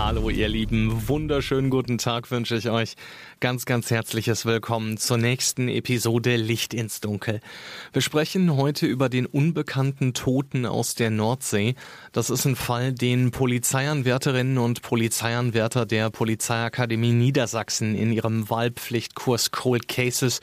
Hallo 0.00 0.30
ihr 0.30 0.48
Lieben, 0.48 1.08
wunderschönen 1.08 1.70
guten 1.70 1.98
Tag 1.98 2.30
wünsche 2.30 2.54
ich 2.54 2.70
euch. 2.70 2.94
Ganz, 3.40 3.66
ganz 3.66 3.90
herzliches 3.90 4.46
Willkommen 4.46 4.96
zur 4.96 5.18
nächsten 5.18 5.68
Episode 5.68 6.36
Licht 6.36 6.72
ins 6.72 7.00
Dunkel. 7.00 7.40
Wir 7.92 8.00
sprechen 8.00 8.54
heute 8.54 8.86
über 8.86 9.08
den 9.08 9.26
unbekannten 9.26 10.14
Toten 10.14 10.66
aus 10.66 10.94
der 10.94 11.10
Nordsee. 11.10 11.74
Das 12.12 12.30
ist 12.30 12.44
ein 12.44 12.54
Fall, 12.54 12.92
den 12.92 13.32
Polizeianwärterinnen 13.32 14.58
und 14.58 14.82
Polizeianwärter 14.82 15.84
der 15.84 16.10
Polizeiakademie 16.10 17.12
Niedersachsen 17.12 17.96
in 17.96 18.12
ihrem 18.12 18.48
Wahlpflichtkurs 18.48 19.50
Cold 19.50 19.88
Cases 19.88 20.40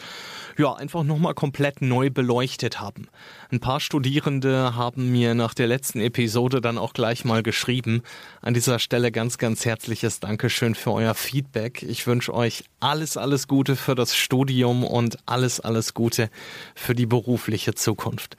ja, 0.57 0.73
einfach 0.73 1.03
nochmal 1.03 1.33
komplett 1.33 1.81
neu 1.81 2.09
beleuchtet 2.09 2.79
haben. 2.79 3.07
Ein 3.51 3.59
paar 3.59 3.79
Studierende 3.79 4.75
haben 4.75 5.11
mir 5.11 5.35
nach 5.35 5.53
der 5.53 5.67
letzten 5.67 5.99
Episode 5.99 6.61
dann 6.61 6.77
auch 6.77 6.93
gleich 6.93 7.25
mal 7.25 7.43
geschrieben. 7.43 8.03
An 8.41 8.53
dieser 8.53 8.79
Stelle 8.79 9.11
ganz, 9.11 9.37
ganz 9.37 9.65
herzliches 9.65 10.21
Dankeschön 10.21 10.73
für 10.75 10.91
euer 10.91 11.13
Feedback. 11.13 11.83
Ich 11.83 12.07
wünsche 12.07 12.33
euch 12.33 12.63
alles, 12.79 13.17
alles 13.17 13.47
Gute 13.47 13.75
für 13.75 13.95
das 13.95 14.15
Studium 14.15 14.85
und 14.85 15.17
alles, 15.25 15.59
alles 15.59 15.93
Gute 15.93 16.29
für 16.73 16.95
die 16.95 17.05
berufliche 17.05 17.75
Zukunft. 17.75 18.37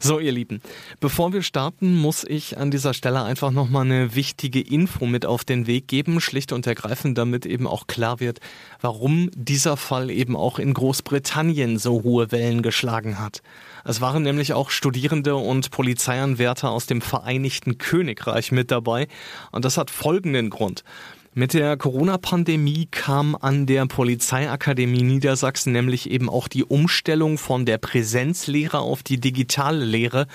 So, 0.00 0.20
ihr 0.20 0.32
Lieben, 0.32 0.60
bevor 1.00 1.32
wir 1.32 1.42
starten, 1.42 1.96
muss 1.96 2.22
ich 2.22 2.58
an 2.58 2.70
dieser 2.70 2.94
Stelle 2.94 3.24
einfach 3.24 3.50
nochmal 3.50 3.84
eine 3.84 4.14
wichtige 4.14 4.60
Info 4.60 5.06
mit 5.06 5.26
auf 5.26 5.44
den 5.44 5.66
Weg 5.66 5.88
geben, 5.88 6.20
schlicht 6.20 6.52
und 6.52 6.66
ergreifend, 6.66 7.18
damit 7.18 7.44
eben 7.44 7.66
auch 7.66 7.88
klar 7.88 8.20
wird, 8.20 8.38
warum 8.80 9.30
dieser 9.34 9.76
Fall 9.76 10.10
eben 10.10 10.36
auch 10.36 10.60
in 10.60 10.72
Großbritannien 10.72 11.55
so 11.78 12.02
hohe 12.02 12.30
Wellen 12.32 12.62
geschlagen 12.62 13.18
hat. 13.18 13.42
Es 13.84 14.00
waren 14.00 14.22
nämlich 14.22 14.52
auch 14.52 14.70
Studierende 14.70 15.36
und 15.36 15.70
Polizeianwärter 15.70 16.70
aus 16.70 16.86
dem 16.86 17.00
Vereinigten 17.00 17.78
Königreich 17.78 18.52
mit 18.52 18.70
dabei. 18.70 19.08
Und 19.52 19.64
das 19.64 19.78
hat 19.78 19.90
folgenden 19.90 20.50
Grund. 20.50 20.84
Mit 21.34 21.52
der 21.52 21.76
Corona-Pandemie 21.76 22.88
kam 22.90 23.36
an 23.36 23.66
der 23.66 23.84
Polizeiakademie 23.86 25.02
Niedersachsen 25.02 25.72
nämlich 25.72 26.10
eben 26.10 26.30
auch 26.30 26.48
die 26.48 26.64
Umstellung 26.64 27.36
von 27.36 27.66
der 27.66 27.78
Präsenzlehre 27.78 28.78
auf 28.78 29.02
die 29.02 29.20
digitale 29.20 29.84
Lehre. 29.84 30.26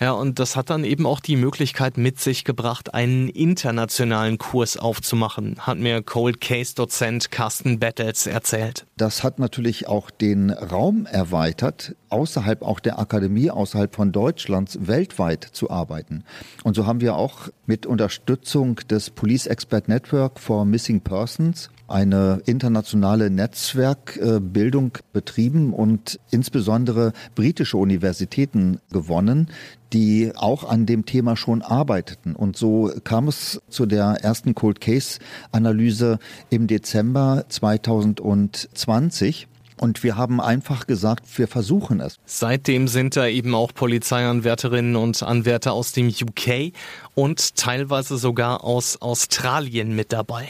Ja, 0.00 0.12
und 0.12 0.38
das 0.38 0.54
hat 0.54 0.70
dann 0.70 0.84
eben 0.84 1.06
auch 1.06 1.18
die 1.18 1.34
Möglichkeit 1.34 1.98
mit 1.98 2.20
sich 2.20 2.44
gebracht, 2.44 2.94
einen 2.94 3.28
internationalen 3.28 4.38
Kurs 4.38 4.76
aufzumachen, 4.76 5.56
hat 5.58 5.78
mir 5.78 6.02
Cold 6.02 6.40
Case 6.40 6.74
Dozent 6.74 7.32
Carsten 7.32 7.80
Battles 7.80 8.28
erzählt. 8.28 8.86
Das 8.96 9.24
hat 9.24 9.40
natürlich 9.40 9.88
auch 9.88 10.10
den 10.10 10.50
Raum 10.50 11.06
erweitert, 11.06 11.96
außerhalb 12.10 12.62
auch 12.62 12.78
der 12.78 13.00
Akademie, 13.00 13.50
außerhalb 13.50 13.94
von 13.94 14.12
Deutschlands 14.12 14.78
weltweit 14.82 15.42
zu 15.44 15.68
arbeiten. 15.68 16.22
Und 16.62 16.74
so 16.74 16.86
haben 16.86 17.00
wir 17.00 17.16
auch 17.16 17.48
mit 17.66 17.84
Unterstützung 17.84 18.76
des 18.88 19.10
Police 19.10 19.46
Expert 19.46 19.88
Network 19.88 20.38
for 20.38 20.64
Missing 20.64 21.00
Persons 21.00 21.70
eine 21.88 22.42
internationale 22.44 23.30
Netzwerkbildung 23.30 24.98
betrieben 25.12 25.72
und 25.72 26.20
insbesondere 26.30 27.12
britische 27.34 27.78
Universitäten 27.78 28.78
gewonnen, 28.92 29.48
die 29.92 30.32
auch 30.36 30.68
an 30.68 30.86
dem 30.86 31.06
Thema 31.06 31.36
schon 31.36 31.62
arbeiteten. 31.62 32.36
Und 32.36 32.56
so 32.56 32.92
kam 33.04 33.28
es 33.28 33.60
zu 33.68 33.86
der 33.86 34.18
ersten 34.22 34.54
Cold 34.54 34.80
Case 34.80 35.18
Analyse 35.50 36.18
im 36.50 36.66
Dezember 36.66 37.44
2020. 37.48 39.48
Und 39.80 40.02
wir 40.02 40.16
haben 40.16 40.40
einfach 40.40 40.88
gesagt, 40.88 41.38
wir 41.38 41.46
versuchen 41.46 42.00
es. 42.00 42.18
Seitdem 42.26 42.88
sind 42.88 43.16
da 43.16 43.28
eben 43.28 43.54
auch 43.54 43.72
Polizeianwärterinnen 43.72 44.96
und 44.96 45.22
Anwärter 45.22 45.72
aus 45.72 45.92
dem 45.92 46.08
UK 46.08 46.72
und 47.14 47.56
teilweise 47.56 48.18
sogar 48.18 48.64
aus 48.64 49.00
Australien 49.00 49.94
mit 49.94 50.12
dabei. 50.12 50.48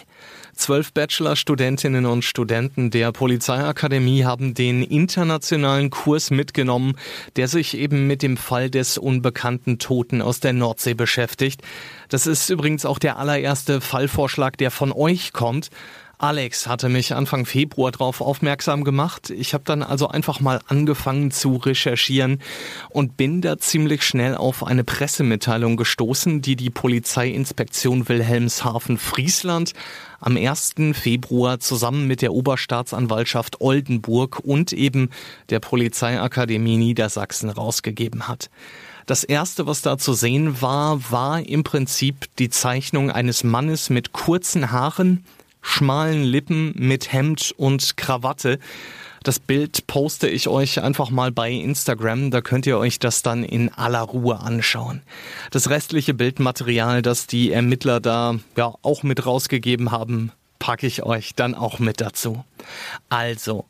Zwölf 0.58 0.92
Bachelor-Studentinnen 0.92 2.04
und 2.04 2.24
Studenten 2.24 2.90
der 2.90 3.12
Polizeiakademie 3.12 4.24
haben 4.24 4.54
den 4.54 4.82
internationalen 4.82 5.88
Kurs 5.88 6.32
mitgenommen, 6.32 6.96
der 7.36 7.46
sich 7.46 7.76
eben 7.76 8.08
mit 8.08 8.22
dem 8.22 8.36
Fall 8.36 8.68
des 8.68 8.98
unbekannten 8.98 9.78
Toten 9.78 10.20
aus 10.20 10.40
der 10.40 10.52
Nordsee 10.52 10.94
beschäftigt. 10.94 11.62
Das 12.08 12.26
ist 12.26 12.50
übrigens 12.50 12.84
auch 12.84 12.98
der 12.98 13.18
allererste 13.18 13.80
Fallvorschlag, 13.80 14.58
der 14.58 14.72
von 14.72 14.92
euch 14.92 15.32
kommt. 15.32 15.70
Alex 16.20 16.66
hatte 16.66 16.88
mich 16.88 17.14
Anfang 17.14 17.46
Februar 17.46 17.92
darauf 17.92 18.20
aufmerksam 18.20 18.82
gemacht. 18.82 19.30
Ich 19.30 19.54
habe 19.54 19.62
dann 19.64 19.84
also 19.84 20.08
einfach 20.08 20.40
mal 20.40 20.60
angefangen 20.66 21.30
zu 21.30 21.54
recherchieren 21.54 22.42
und 22.90 23.16
bin 23.16 23.40
da 23.40 23.56
ziemlich 23.56 24.02
schnell 24.02 24.34
auf 24.34 24.66
eine 24.66 24.82
Pressemitteilung 24.82 25.76
gestoßen, 25.76 26.42
die 26.42 26.56
die 26.56 26.70
Polizeiinspektion 26.70 28.08
Wilhelmshaven 28.08 28.98
Friesland 28.98 29.74
am 30.18 30.36
1. 30.36 30.74
Februar 30.94 31.60
zusammen 31.60 32.08
mit 32.08 32.20
der 32.20 32.32
Oberstaatsanwaltschaft 32.32 33.60
Oldenburg 33.60 34.40
und 34.40 34.72
eben 34.72 35.10
der 35.50 35.60
Polizeiakademie 35.60 36.78
Niedersachsen 36.78 37.48
rausgegeben 37.48 38.26
hat. 38.26 38.50
Das 39.06 39.22
erste, 39.22 39.68
was 39.68 39.82
da 39.82 39.96
zu 39.96 40.14
sehen 40.14 40.60
war, 40.60 41.12
war 41.12 41.40
im 41.46 41.62
Prinzip 41.62 42.26
die 42.40 42.50
Zeichnung 42.50 43.12
eines 43.12 43.44
Mannes 43.44 43.88
mit 43.88 44.12
kurzen 44.12 44.72
Haaren, 44.72 45.24
schmalen 45.68 46.24
Lippen 46.24 46.72
mit 46.76 47.12
Hemd 47.12 47.52
und 47.56 47.98
Krawatte. 47.98 48.58
Das 49.22 49.38
Bild 49.38 49.86
poste 49.86 50.26
ich 50.26 50.48
euch 50.48 50.80
einfach 50.80 51.10
mal 51.10 51.30
bei 51.30 51.50
Instagram, 51.50 52.30
da 52.30 52.40
könnt 52.40 52.66
ihr 52.66 52.78
euch 52.78 52.98
das 52.98 53.22
dann 53.22 53.44
in 53.44 53.68
aller 53.74 54.00
Ruhe 54.00 54.40
anschauen. 54.40 55.02
Das 55.50 55.68
restliche 55.68 56.14
Bildmaterial, 56.14 57.02
das 57.02 57.26
die 57.26 57.52
Ermittler 57.52 58.00
da 58.00 58.36
ja 58.56 58.72
auch 58.80 59.02
mit 59.02 59.26
rausgegeben 59.26 59.90
haben, 59.90 60.32
packe 60.58 60.86
ich 60.86 61.02
euch 61.02 61.34
dann 61.34 61.54
auch 61.54 61.78
mit 61.78 62.00
dazu. 62.00 62.44
Also, 63.08 63.66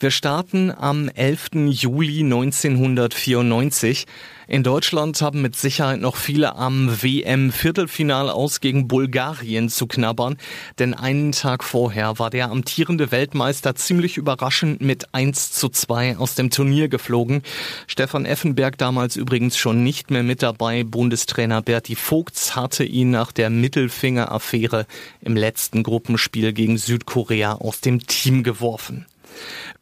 wir 0.00 0.10
starten 0.10 0.70
am 0.70 1.08
11. 1.08 1.50
Juli 1.68 2.20
1994. 2.20 4.06
In 4.52 4.62
Deutschland 4.62 5.22
haben 5.22 5.40
mit 5.40 5.56
Sicherheit 5.56 6.02
noch 6.02 6.14
viele 6.14 6.56
am 6.56 7.02
WM-Viertelfinal 7.02 8.28
aus 8.28 8.60
gegen 8.60 8.86
Bulgarien 8.86 9.70
zu 9.70 9.86
knabbern, 9.86 10.36
denn 10.78 10.92
einen 10.92 11.32
Tag 11.32 11.64
vorher 11.64 12.18
war 12.18 12.28
der 12.28 12.50
amtierende 12.50 13.10
Weltmeister 13.10 13.74
ziemlich 13.76 14.18
überraschend 14.18 14.82
mit 14.82 15.14
1 15.14 15.52
zu 15.52 15.70
2 15.70 16.18
aus 16.18 16.34
dem 16.34 16.50
Turnier 16.50 16.88
geflogen. 16.88 17.42
Stefan 17.86 18.26
Effenberg 18.26 18.76
damals 18.76 19.16
übrigens 19.16 19.56
schon 19.56 19.82
nicht 19.82 20.10
mehr 20.10 20.22
mit 20.22 20.42
dabei. 20.42 20.84
Bundestrainer 20.84 21.62
Berti 21.62 21.96
Vogts 21.96 22.54
hatte 22.54 22.84
ihn 22.84 23.10
nach 23.10 23.32
der 23.32 23.48
Mittelfinger-Affäre 23.48 24.84
im 25.22 25.34
letzten 25.34 25.82
Gruppenspiel 25.82 26.52
gegen 26.52 26.76
Südkorea 26.76 27.54
aus 27.54 27.80
dem 27.80 28.06
Team 28.06 28.42
geworfen. 28.42 29.06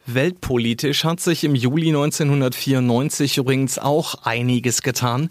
Weltpolitisch 0.07 1.05
hat 1.05 1.21
sich 1.21 1.45
im 1.45 1.55
Juli 1.55 1.89
1994 1.89 3.37
übrigens 3.37 3.79
auch 3.79 4.15
einiges 4.25 4.83
getan. 4.83 5.31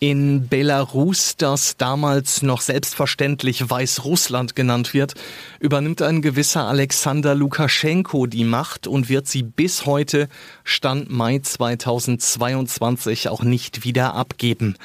In 0.00 0.48
Belarus, 0.48 1.36
das 1.36 1.76
damals 1.76 2.42
noch 2.42 2.60
selbstverständlich 2.60 3.68
Weißrussland 3.68 4.54
genannt 4.54 4.92
wird, 4.92 5.14
übernimmt 5.60 6.02
ein 6.02 6.22
gewisser 6.22 6.64
Alexander 6.64 7.34
Lukaschenko 7.34 8.26
die 8.26 8.44
Macht 8.44 8.86
und 8.86 9.08
wird 9.08 9.26
sie 9.26 9.42
bis 9.42 9.86
heute, 9.86 10.28
Stand 10.62 11.10
Mai 11.10 11.38
2022, 11.38 13.28
auch 13.28 13.42
nicht 13.42 13.84
wieder 13.84 14.14
abgeben. 14.14 14.76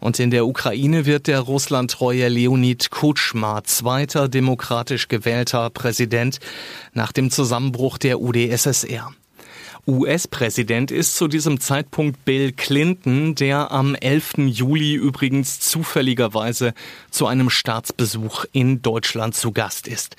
Und 0.00 0.20
in 0.20 0.30
der 0.30 0.46
Ukraine 0.46 1.06
wird 1.06 1.26
der 1.26 1.40
russlandtreue 1.40 2.28
Leonid 2.28 2.90
Kutschma 2.90 3.64
zweiter 3.64 4.28
demokratisch 4.28 5.08
gewählter 5.08 5.70
Präsident 5.70 6.38
nach 6.92 7.12
dem 7.12 7.30
Zusammenbruch 7.30 7.98
der 7.98 8.20
UdSSR. 8.20 9.10
US-Präsident 9.88 10.90
ist 10.90 11.16
zu 11.16 11.28
diesem 11.28 11.60
Zeitpunkt 11.60 12.26
Bill 12.26 12.52
Clinton, 12.52 13.34
der 13.34 13.72
am 13.72 13.94
11. 13.94 14.34
Juli 14.48 14.92
übrigens 14.92 15.60
zufälligerweise 15.60 16.74
zu 17.10 17.26
einem 17.26 17.48
Staatsbesuch 17.48 18.44
in 18.52 18.82
Deutschland 18.82 19.34
zu 19.34 19.50
Gast 19.50 19.88
ist. 19.88 20.16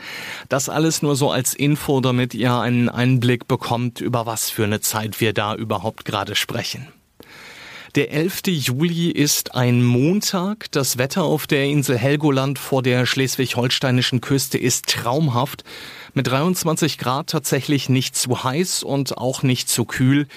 Das 0.49 0.69
alles 0.69 1.03
nur 1.03 1.15
so 1.15 1.29
als 1.29 1.53
Info, 1.53 2.01
damit 2.01 2.33
ihr 2.33 2.55
einen 2.55 2.89
Einblick 2.89 3.47
bekommt, 3.47 4.01
über 4.01 4.25
was 4.25 4.49
für 4.49 4.63
eine 4.63 4.81
Zeit 4.81 5.21
wir 5.21 5.33
da 5.33 5.53
überhaupt 5.53 6.03
gerade 6.03 6.35
sprechen. 6.35 6.87
Der 7.99 8.13
11. 8.13 8.43
Juli 8.47 9.11
ist 9.11 9.55
ein 9.55 9.83
Montag. 9.83 10.71
Das 10.71 10.97
Wetter 10.97 11.23
auf 11.23 11.47
der 11.47 11.65
Insel 11.65 11.97
Helgoland 11.97 12.57
vor 12.57 12.81
der 12.81 13.05
schleswig-holsteinischen 13.05 14.21
Küste 14.21 14.57
ist 14.57 14.87
traumhaft. 14.87 15.65
Mit 16.13 16.27
23 16.27 16.97
Grad 16.97 17.29
tatsächlich 17.29 17.89
nicht 17.89 18.15
zu 18.15 18.41
heiß 18.41 18.83
und 18.83 19.17
auch 19.17 19.43
nicht 19.43 19.67
zu 19.67 19.83
kühl. 19.83 20.29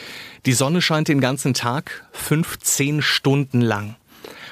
Die 0.45 0.55
Sonne 0.55 0.83
scheint 0.83 1.07
den 1.07 1.21
ganzen 1.21 1.55
Tag, 1.55 2.05
15 2.11 3.01
Stunden 3.01 3.61
lang. 3.61 3.95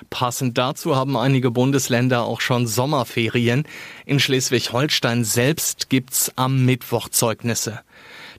Passend 0.09 0.57
dazu 0.57 0.95
haben 0.95 1.17
einige 1.17 1.51
Bundesländer 1.51 2.23
auch 2.23 2.41
schon 2.41 2.69
Sommerferien. 2.69 3.65
In 4.07 4.21
Schleswig-Holstein 4.21 5.25
selbst 5.25 5.91
gibt's 5.91 6.31
am 6.37 6.65
Mittwoch 6.65 7.09
Zeugnisse. 7.09 7.81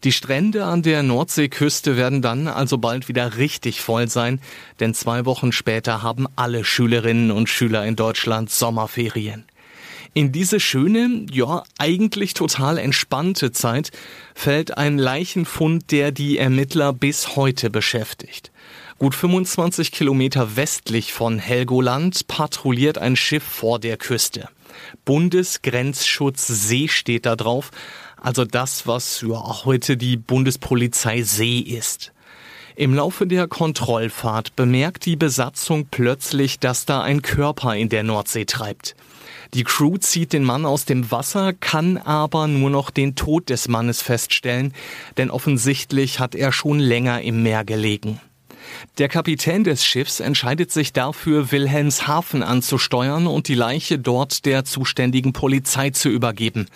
Die 0.04 0.12
Strände 0.12 0.66
an 0.66 0.82
der 0.82 1.04
Nordseeküste 1.04 1.96
werden 1.96 2.24
dann 2.24 2.48
also 2.48 2.80
bald 2.80 3.08
wieder 3.08 3.38
richtig 3.38 3.82
voll 3.82 4.08
sein, 4.08 4.42
denn 4.80 4.96
zwei 4.96 5.26
Wochen 5.26 5.52
später 5.52 6.02
haben 6.02 6.26
alle 6.36 6.66
Schülerinnen 6.66 7.30
und 7.30 7.50
Schüler 7.50 7.86
in 7.86 7.96
Deutschland 7.96 8.50
Sommerferien. 8.50 9.46
In 10.14 10.32
diese 10.32 10.60
schöne, 10.60 11.28
ja 11.32 11.64
eigentlich 11.78 12.34
total 12.34 12.80
entspannte 12.80 13.52
Zeit 13.52 13.92
fällt 14.34 14.76
ein 14.76 14.98
Leichenfund, 14.98 15.92
der 15.92 16.12
die 16.12 16.40
Ermittler 16.40 16.94
bis 16.94 17.36
heute 17.36 17.70
beschäftigt. 17.70 18.52
Gut 18.98 19.16
25 19.16 19.92
Kilometer 19.92 20.56
westlich 20.58 21.14
von 21.14 21.40
Helgoland 21.40 22.28
patrouilliert 22.28 22.98
ein 22.98 23.16
Schiff 23.16 23.44
vor 23.44 23.80
der 23.80 23.98
Küste. 23.98 24.50
Bundesgrenzschutz 25.06 26.48
See 26.48 26.88
steht 26.88 27.26
da 27.26 27.36
drauf, 27.36 27.72
also 28.22 28.46
das, 28.46 28.88
was 28.88 29.22
ja 29.22 29.66
heute 29.66 29.98
die 29.98 30.16
Bundespolizei 30.16 31.24
See 31.24 31.60
ist. 31.60 32.14
Im 32.76 32.94
Laufe 32.94 33.28
der 33.28 33.48
Kontrollfahrt 33.48 34.56
bemerkt 34.56 35.06
die 35.06 35.18
Besatzung 35.18 35.88
plötzlich, 35.92 36.60
dass 36.60 36.86
da 36.86 37.02
ein 37.02 37.22
Körper 37.22 37.76
in 37.76 37.90
der 37.90 38.04
Nordsee 38.04 38.46
treibt. 38.46 38.96
Die 39.54 39.66
Crew 39.66 39.98
zieht 39.98 40.32
den 40.32 40.46
Mann 40.46 40.66
aus 40.66 40.86
dem 40.86 41.12
Wasser, 41.12 41.52
kann 41.52 41.98
aber 41.98 42.48
nur 42.48 42.70
noch 42.70 42.90
den 42.90 43.16
Tod 43.16 43.50
des 43.50 43.68
Mannes 43.68 44.02
feststellen, 44.02 44.74
denn 45.18 45.30
offensichtlich 45.30 46.20
hat 46.20 46.36
er 46.36 46.54
schon 46.54 46.80
länger 46.80 47.22
im 47.22 47.44
Meer 47.44 47.66
gelegen. 47.66 48.22
Der 49.00 49.10
Kapitän 49.10 49.66
des 49.66 49.84
Schiffs 49.84 50.22
entscheidet 50.22 50.72
sich 50.72 50.94
dafür, 50.94 51.52
Wilhelmshaven 51.52 52.44
anzusteuern 52.44 53.28
und 53.28 53.50
die 53.50 53.56
Leiche 53.56 54.00
dort 54.00 54.46
der 54.46 54.64
zuständigen 54.64 55.34
Polizei 55.34 55.90
zu 55.90 56.08
übergeben 56.08 56.68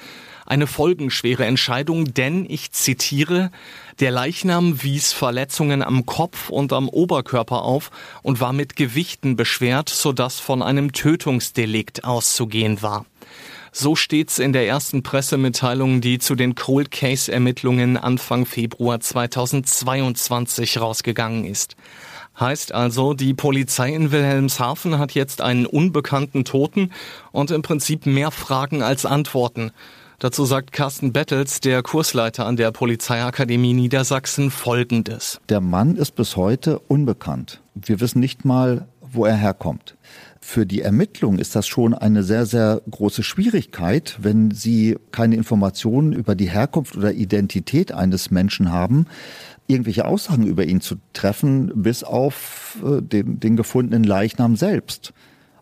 eine 0.45 0.67
folgenschwere 0.67 1.45
Entscheidung, 1.45 2.13
denn 2.13 2.45
ich 2.47 2.71
zitiere, 2.71 3.51
der 3.99 4.11
Leichnam 4.11 4.83
wies 4.83 5.11
Verletzungen 5.11 5.81
am 5.81 6.05
Kopf 6.05 6.49
und 6.49 6.71
am 6.71 6.87
Oberkörper 6.87 7.63
auf 7.63 7.91
und 8.21 8.39
war 8.39 8.53
mit 8.53 8.75
Gewichten 8.75 9.35
beschwert, 9.35 9.89
sodass 9.89 10.39
von 10.39 10.61
einem 10.61 10.91
Tötungsdelikt 10.91 12.03
auszugehen 12.03 12.81
war. 12.81 13.05
So 13.77 13.97
steht's 13.97 14.39
in 14.39 14.53
der 14.53 14.67
ersten 14.67 15.03
Pressemitteilung, 15.03 15.99
die 15.99 16.17
zu 16.17 16.35
den 16.35 16.55
Cold 16.55 16.91
Case 16.91 17.29
Ermittlungen 17.29 17.97
Anfang 17.97 18.45
Februar 18.45 19.01
2022 19.01 20.79
rausgegangen 20.79 21.43
ist. 21.43 21.75
Heißt 22.39 22.73
also, 22.73 23.13
die 23.13 23.33
Polizei 23.33 23.93
in 23.93 24.11
Wilhelmshaven 24.11 24.97
hat 24.97 25.13
jetzt 25.13 25.41
einen 25.41 25.65
unbekannten 25.65 26.45
Toten 26.45 26.91
und 27.31 27.51
im 27.51 27.63
Prinzip 27.63 28.05
mehr 28.05 28.31
Fragen 28.31 28.81
als 28.81 29.05
Antworten. 29.05 29.71
Dazu 30.19 30.45
sagt 30.45 30.71
Carsten 30.71 31.11
Bettels, 31.11 31.59
der 31.59 31.83
Kursleiter 31.83 32.45
an 32.45 32.55
der 32.55 32.71
Polizeiakademie 32.71 33.73
Niedersachsen, 33.73 34.49
Folgendes. 34.49 35.41
Der 35.49 35.59
Mann 35.59 35.97
ist 35.97 36.15
bis 36.15 36.37
heute 36.37 36.79
unbekannt. 36.79 37.61
Wir 37.73 37.99
wissen 37.99 38.21
nicht 38.21 38.45
mal, 38.45 38.87
wo 39.01 39.25
er 39.25 39.35
herkommt. 39.35 39.95
Für 40.39 40.65
die 40.65 40.81
Ermittlung 40.81 41.37
ist 41.37 41.55
das 41.55 41.67
schon 41.67 41.93
eine 41.93 42.23
sehr, 42.23 42.45
sehr 42.45 42.81
große 42.89 43.23
Schwierigkeit, 43.23 44.17
wenn 44.21 44.51
Sie 44.51 44.95
keine 45.11 45.35
Informationen 45.35 46.13
über 46.13 46.35
die 46.35 46.49
Herkunft 46.49 46.95
oder 46.95 47.13
Identität 47.13 47.91
eines 47.91 48.31
Menschen 48.31 48.71
haben, 48.71 49.07
irgendwelche 49.67 50.05
Aussagen 50.05 50.45
über 50.45 50.63
ihn 50.63 50.79
zu 50.79 50.95
treffen, 51.13 51.71
bis 51.75 52.03
auf 52.03 52.77
äh, 52.85 53.01
den, 53.01 53.39
den 53.39 53.57
gefundenen 53.57 54.03
Leichnam 54.03 54.55
selbst 54.55 55.13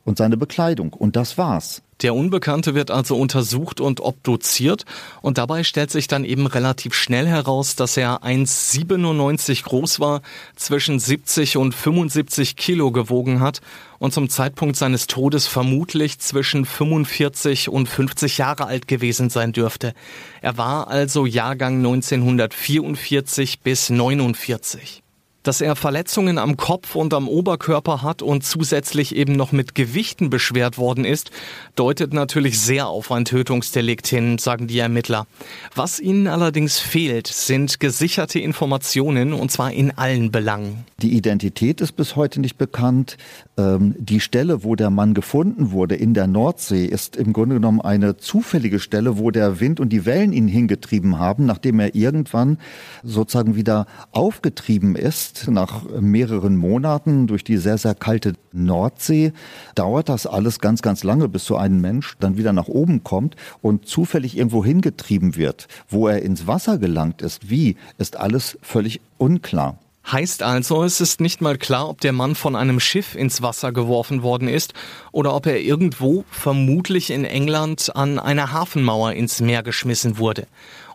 und 0.06 0.18
seine 0.18 0.38
Bekleidung. 0.38 0.94
Und 0.94 1.16
das 1.16 1.38
war's. 1.38 1.82
Der 2.02 2.16
Unbekannte 2.16 2.76
wird 2.76 2.92
also 2.92 3.16
untersucht 3.16 3.80
und 3.80 4.02
obduziert 4.02 4.84
und 5.22 5.38
dabei 5.38 5.64
stellt 5.64 5.90
sich 5.90 6.08
dann 6.08 6.26
eben 6.26 6.48
relativ 6.48 6.96
schnell 6.96 7.28
heraus, 7.28 7.78
dass 7.78 7.96
er 7.96 8.24
1,97 8.24 9.64
groß 9.64 10.02
war, 10.02 10.22
zwischen 10.58 11.00
70 11.00 11.56
und 11.56 11.74
75 11.74 12.58
Kilo 12.58 12.92
gewogen 12.92 13.40
hat 13.40 13.62
und 14.00 14.14
zum 14.14 14.28
Zeitpunkt 14.30 14.76
seines 14.76 15.08
Todes 15.08 15.48
vermutlich 15.48 16.20
zwischen 16.20 16.66
45 16.66 17.70
und 17.70 17.88
50 17.88 18.38
Jahre 18.38 18.66
alt 18.66 18.90
gewesen 18.90 19.30
sein 19.30 19.54
dürfte. 19.54 19.94
Er 20.42 20.58
war 20.58 20.90
also 20.90 21.26
Jahrgang 21.26 21.78
1944 21.78 23.62
bis 23.62 23.90
49 23.90 25.03
dass 25.44 25.62
er 25.62 25.76
Verletzungen 25.76 26.38
am 26.38 26.58
Kopf 26.58 26.96
und 26.96 27.14
am 27.14 27.28
Oberkörper 27.28 28.02
hat 28.02 28.22
und 28.22 28.44
zusätzlich 28.44 29.16
eben 29.16 29.36
noch 29.36 29.52
mit 29.52 29.76
Gewichten 29.76 30.30
beschwert 30.30 30.78
worden 30.78 31.06
ist, 31.06 31.32
deutet 31.76 32.14
natürlich 32.14 32.60
sehr 32.60 32.88
auf 32.88 33.12
ein 33.12 33.26
Tötungsdelikt 33.26 34.08
hin, 34.08 34.38
sagen 34.38 34.68
die 34.68 34.80
Ermittler. 34.80 35.28
Was 35.76 36.00
ihnen 36.00 36.28
allerdings 36.28 36.80
fehlt, 36.80 37.28
sind 37.28 37.80
gesicherte 37.80 38.40
Informationen 38.40 39.34
und 39.34 39.52
zwar 39.52 39.72
in 39.72 39.98
allen 39.98 40.32
Belangen. 40.32 40.86
Die 41.02 41.14
Identität 41.14 41.82
ist 41.82 41.94
bis 41.94 42.16
heute 42.16 42.40
nicht 42.40 42.58
bekannt. 42.58 43.18
Ähm, 43.56 43.96
die 44.00 44.20
Stelle, 44.20 44.64
wo 44.64 44.76
der 44.76 44.90
Mann 44.90 45.14
gefunden 45.14 45.72
wurde 45.72 45.96
in 45.96 46.16
der 46.16 46.26
Nordsee, 46.26 46.86
ist 46.86 47.16
im 47.16 47.34
Grunde 47.34 47.56
genommen 47.56 47.82
eine 47.82 48.18
zufällige 48.18 48.80
Stelle, 48.80 49.20
wo 49.20 49.30
der 49.30 49.60
Wind 49.60 49.80
und 49.80 49.90
die 49.90 50.06
Wellen 50.06 50.34
ihn 50.34 50.48
hingetrieben 50.48 51.20
haben, 51.20 51.46
nachdem 51.46 51.80
er 51.80 51.94
irgendwann 51.94 52.58
sozusagen 53.04 53.56
wieder 53.56 53.86
aufgetrieben 54.12 54.96
ist 54.96 55.48
nach 55.50 55.84
mehreren 56.00 56.56
Monaten 56.56 57.28
durch 57.28 57.44
die 57.44 57.58
sehr, 57.58 57.78
sehr 57.78 57.94
kalte 57.94 58.34
Nordsee 58.54 59.34
dauert 59.76 60.10
das 60.10 60.26
alles 60.26 60.60
ganz, 60.60 60.82
ganz 60.82 61.04
lange, 61.04 61.28
bis 61.28 61.46
so 61.46 61.56
ein 61.56 61.80
Mensch 61.80 62.16
dann 62.20 62.38
wieder 62.38 62.54
nach 62.54 62.68
oben 62.68 63.04
kommt 63.04 63.36
und 63.62 63.88
zufällig 63.88 64.38
irgendwo 64.38 64.66
hingetrieben 64.66 65.36
wird. 65.36 65.68
Wo 65.90 66.08
er 66.08 66.22
ins 66.22 66.48
Wasser 66.48 66.78
gelangt 66.78 67.22
ist, 67.22 67.50
wie, 67.50 67.76
ist 67.98 68.18
alles 68.18 68.58
völlig 68.62 69.02
unklar. 69.18 69.78
Heißt 70.12 70.44
also, 70.44 70.84
es 70.84 71.00
ist 71.00 71.22
nicht 71.22 71.42
mal 71.42 71.58
klar, 71.58 71.88
ob 71.90 72.02
der 72.02 72.12
Mann 72.12 72.36
von 72.36 72.56
einem 72.56 72.80
Schiff 72.80 73.16
ins 73.16 73.42
Wasser 73.42 73.72
geworfen 73.72 74.22
worden 74.22 74.50
ist 74.50 74.74
oder 75.12 75.34
ob 75.34 75.46
er 75.46 75.62
irgendwo, 75.62 76.26
vermutlich 76.30 77.10
in 77.10 77.24
England, 77.24 77.96
an 77.96 78.20
einer 78.20 78.52
Hafenmauer 78.52 79.14
ins 79.14 79.40
Meer 79.40 79.64
geschmissen 79.64 80.18
wurde. 80.18 80.48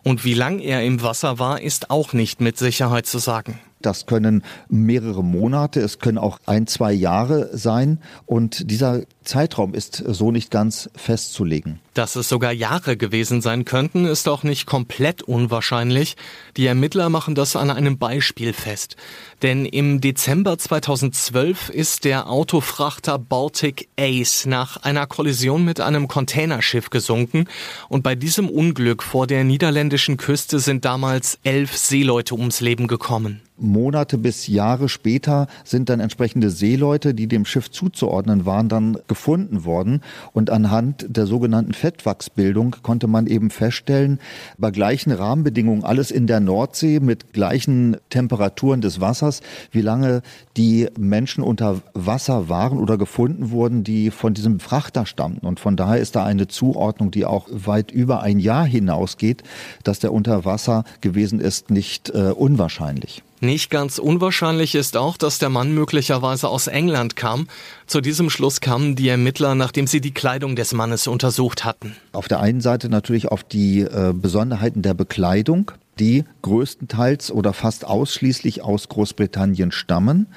Und 0.03 0.25
wie 0.25 0.35
lang 0.35 0.59
er 0.59 0.83
im 0.83 1.01
Wasser 1.01 1.39
war, 1.39 1.61
ist 1.61 1.89
auch 1.89 2.13
nicht 2.13 2.39
mit 2.39 2.57
Sicherheit 2.57 3.07
zu 3.07 3.17
sagen. 3.17 3.59
Das 3.81 4.05
können 4.05 4.43
mehrere 4.67 5.23
Monate, 5.23 5.79
es 5.79 5.99
können 5.99 6.17
auch 6.17 6.39
ein, 6.45 6.67
zwei 6.67 6.91
Jahre 6.91 7.57
sein. 7.57 7.99
Und 8.25 8.69
dieser 8.69 9.03
Zeitraum 9.29 9.75
ist 9.75 10.03
so 10.07 10.31
nicht 10.31 10.49
ganz 10.49 10.89
festzulegen. 10.95 11.79
Dass 11.93 12.15
es 12.15 12.27
sogar 12.29 12.51
Jahre 12.51 12.97
gewesen 12.97 13.41
sein 13.41 13.63
könnten, 13.63 14.05
ist 14.05 14.27
auch 14.27 14.41
nicht 14.41 14.65
komplett 14.65 15.21
unwahrscheinlich. 15.21 16.17
Die 16.57 16.65
Ermittler 16.65 17.09
machen 17.09 17.35
das 17.35 17.55
an 17.55 17.69
einem 17.69 17.99
Beispiel 17.99 18.53
fest. 18.53 18.95
Denn 19.43 19.67
im 19.67 20.01
Dezember 20.01 20.57
2012 20.57 21.69
ist 21.69 22.05
der 22.05 22.27
Autofrachter 22.27 23.19
Baltic 23.19 23.87
Ace 23.99 24.47
nach 24.47 24.77
einer 24.77 25.05
Kollision 25.05 25.63
mit 25.63 25.79
einem 25.79 26.07
Containerschiff 26.07 26.89
gesunken. 26.89 27.45
Und 27.87 28.01
bei 28.01 28.15
diesem 28.15 28.49
Unglück 28.49 29.03
vor 29.03 29.27
der 29.27 29.43
niederländischen 29.43 30.17
Küste 30.17 30.59
sind 30.59 30.85
damals 30.85 31.37
elf 31.43 31.77
Seeleute 31.77 32.33
ums 32.33 32.61
Leben 32.61 32.87
gekommen. 32.87 33.41
Monate 33.61 34.17
bis 34.17 34.47
Jahre 34.47 34.87
später 34.87 35.47
sind 35.65 35.89
dann 35.89 35.99
entsprechende 35.99 36.49
Seeleute, 36.49 37.13
die 37.13 37.27
dem 37.27 37.43
Schiff 37.43 37.69
zuzuordnen 37.69 38.45
waren, 38.45 38.69
dann 38.69 38.97
gefunden 39.07 39.18
worden. 39.65 40.01
Und 40.33 40.49
anhand 40.49 41.05
der 41.09 41.25
sogenannten 41.25 41.73
Fettwachsbildung 41.73 42.77
konnte 42.81 43.07
man 43.07 43.27
eben 43.27 43.49
feststellen, 43.49 44.19
bei 44.57 44.71
gleichen 44.71 45.11
Rahmenbedingungen, 45.11 45.83
alles 45.83 46.11
in 46.11 46.27
der 46.27 46.39
Nordsee 46.39 46.99
mit 46.99 47.33
gleichen 47.33 47.97
Temperaturen 48.09 48.81
des 48.81 48.99
Wassers, 48.99 49.41
wie 49.71 49.81
lange 49.81 50.21
die 50.57 50.87
Menschen 50.97 51.43
unter 51.43 51.81
Wasser 51.93 52.49
waren 52.49 52.79
oder 52.79 52.97
gefunden 52.97 53.51
wurden, 53.51 53.83
die 53.83 54.11
von 54.11 54.33
diesem 54.33 54.59
Frachter 54.59 55.05
stammten. 55.05 55.45
Und 55.45 55.59
von 55.59 55.75
daher 55.75 55.99
ist 55.99 56.15
da 56.15 56.23
eine 56.23 56.47
Zuordnung, 56.47 57.11
die 57.11 57.25
auch 57.25 57.47
weit 57.51 57.91
über 57.91 58.21
ein 58.21 58.39
Jahr 58.39 58.65
hinausgeht, 58.65 59.43
dass 59.83 59.99
der 59.99 60.13
unter 60.13 60.45
Wasser 60.45 60.83
gewesen 61.01 61.39
ist, 61.39 61.69
nicht 61.69 62.09
äh, 62.09 62.31
unwahrscheinlich. 62.31 63.23
Nicht 63.41 63.69
ganz 63.69 63.99
unwahrscheinlich 63.99 64.75
ist 64.75 64.97
auch, 64.97 65.15
dass 65.15 65.39
der 65.39 65.49
Mann 65.49 65.73
möglicherweise 65.73 66.49
aus 66.49 66.67
England 66.67 67.15
kam. 67.15 67.47
Zu 67.87 68.01
diesem 68.01 68.29
Schluss 68.29 68.59
kamen 68.59 68.95
die 68.95 69.07
Ermittler, 69.07 69.55
nachdem 69.55 69.87
sie 69.87 70.01
die 70.01 70.13
Kleidung 70.13 70.55
des 70.57 70.73
Mannes 70.73 71.07
untersucht 71.07 71.63
hatten. 71.63 71.95
Auf 72.11 72.27
der 72.27 72.41
einen 72.41 72.59
Seite 72.59 72.89
natürlich 72.89 73.29
auf 73.29 73.43
die 73.43 73.81
äh, 73.81 74.13
Besonderheiten 74.13 74.81
der 74.81 74.93
Bekleidung. 74.93 75.71
Die 75.99 76.23
größtenteils 76.41 77.31
oder 77.31 77.53
fast 77.53 77.85
ausschließlich 77.85 78.63
aus 78.63 78.89
Großbritannien 78.89 79.71
stammen. 79.71 80.27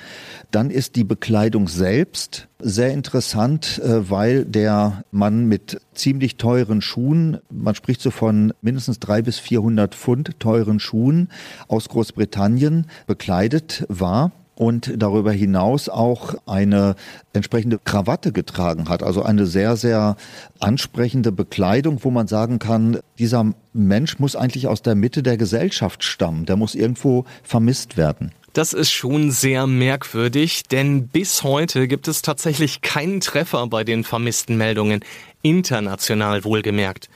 Dann 0.51 0.71
ist 0.71 0.97
die 0.97 1.05
Bekleidung 1.05 1.69
selbst 1.69 2.49
sehr 2.59 2.93
interessant, 2.93 3.79
äh, 3.79 4.11
weil 4.11 4.45
der 4.45 5.05
Mann 5.11 5.47
mit 5.47 5.81
ziemlich 5.95 6.37
teuren 6.37 6.81
Schuhen, 6.81 7.39
man 7.51 7.75
spricht 7.75 8.01
so 8.01 8.11
von 8.11 8.53
mindestens 8.61 8.99
drei 9.01 9.23
bis 9.23 9.39
vierhundert 9.39 9.95
Pfund 9.95 10.39
teuren 10.39 10.81
Schuhen 10.81 11.29
aus 11.69 11.89
Großbritannien 11.89 12.87
bekleidet 13.07 13.85
war 13.89 14.33
und 14.63 14.93
darüber 14.97 15.33
hinaus 15.33 15.89
auch 15.89 16.37
eine 16.47 16.95
entsprechende 17.33 17.81
Krawatte 17.83 18.31
getragen 18.31 18.89
hat. 18.89 19.03
Also 19.03 19.25
eine 19.25 19.47
sehr, 19.47 19.77
sehr 19.77 20.17
ansprechende 20.61 21.33
Bekleidung, 21.33 21.99
wo 22.05 22.13
man 22.13 22.29
sagen 22.29 22.61
kann, 22.61 23.01
dieser 23.19 23.53
Mensch 23.73 24.21
muss 24.21 24.37
eigentlich 24.37 24.69
aus 24.69 24.81
der 24.81 24.95
Mitte 24.95 25.25
der 25.25 25.37
Gesellschaft 25.37 26.05
stammen. 26.05 26.47
Der 26.47 26.55
muss 26.55 26.77
irgendwo 26.77 27.25
vermisst 27.43 27.97
werden. 27.97 28.31
Das 28.53 28.73
ist 28.73 28.93
schon 28.93 29.33
sehr 29.33 29.67
merkwürdig, 29.67 30.63
denn 30.71 31.09
bis 31.09 31.43
heute 31.43 31.89
gibt 31.89 32.07
es 32.07 32.23
tatsächlich 32.23 32.83
keinen 32.83 33.21
Treffer 33.21 33.67
bei 33.67 33.83
den 33.83 34.05
vermissten 34.05 34.57
Meldungen, 34.57 35.01
international 35.43 36.45
wohlgemerkt. 36.45 37.09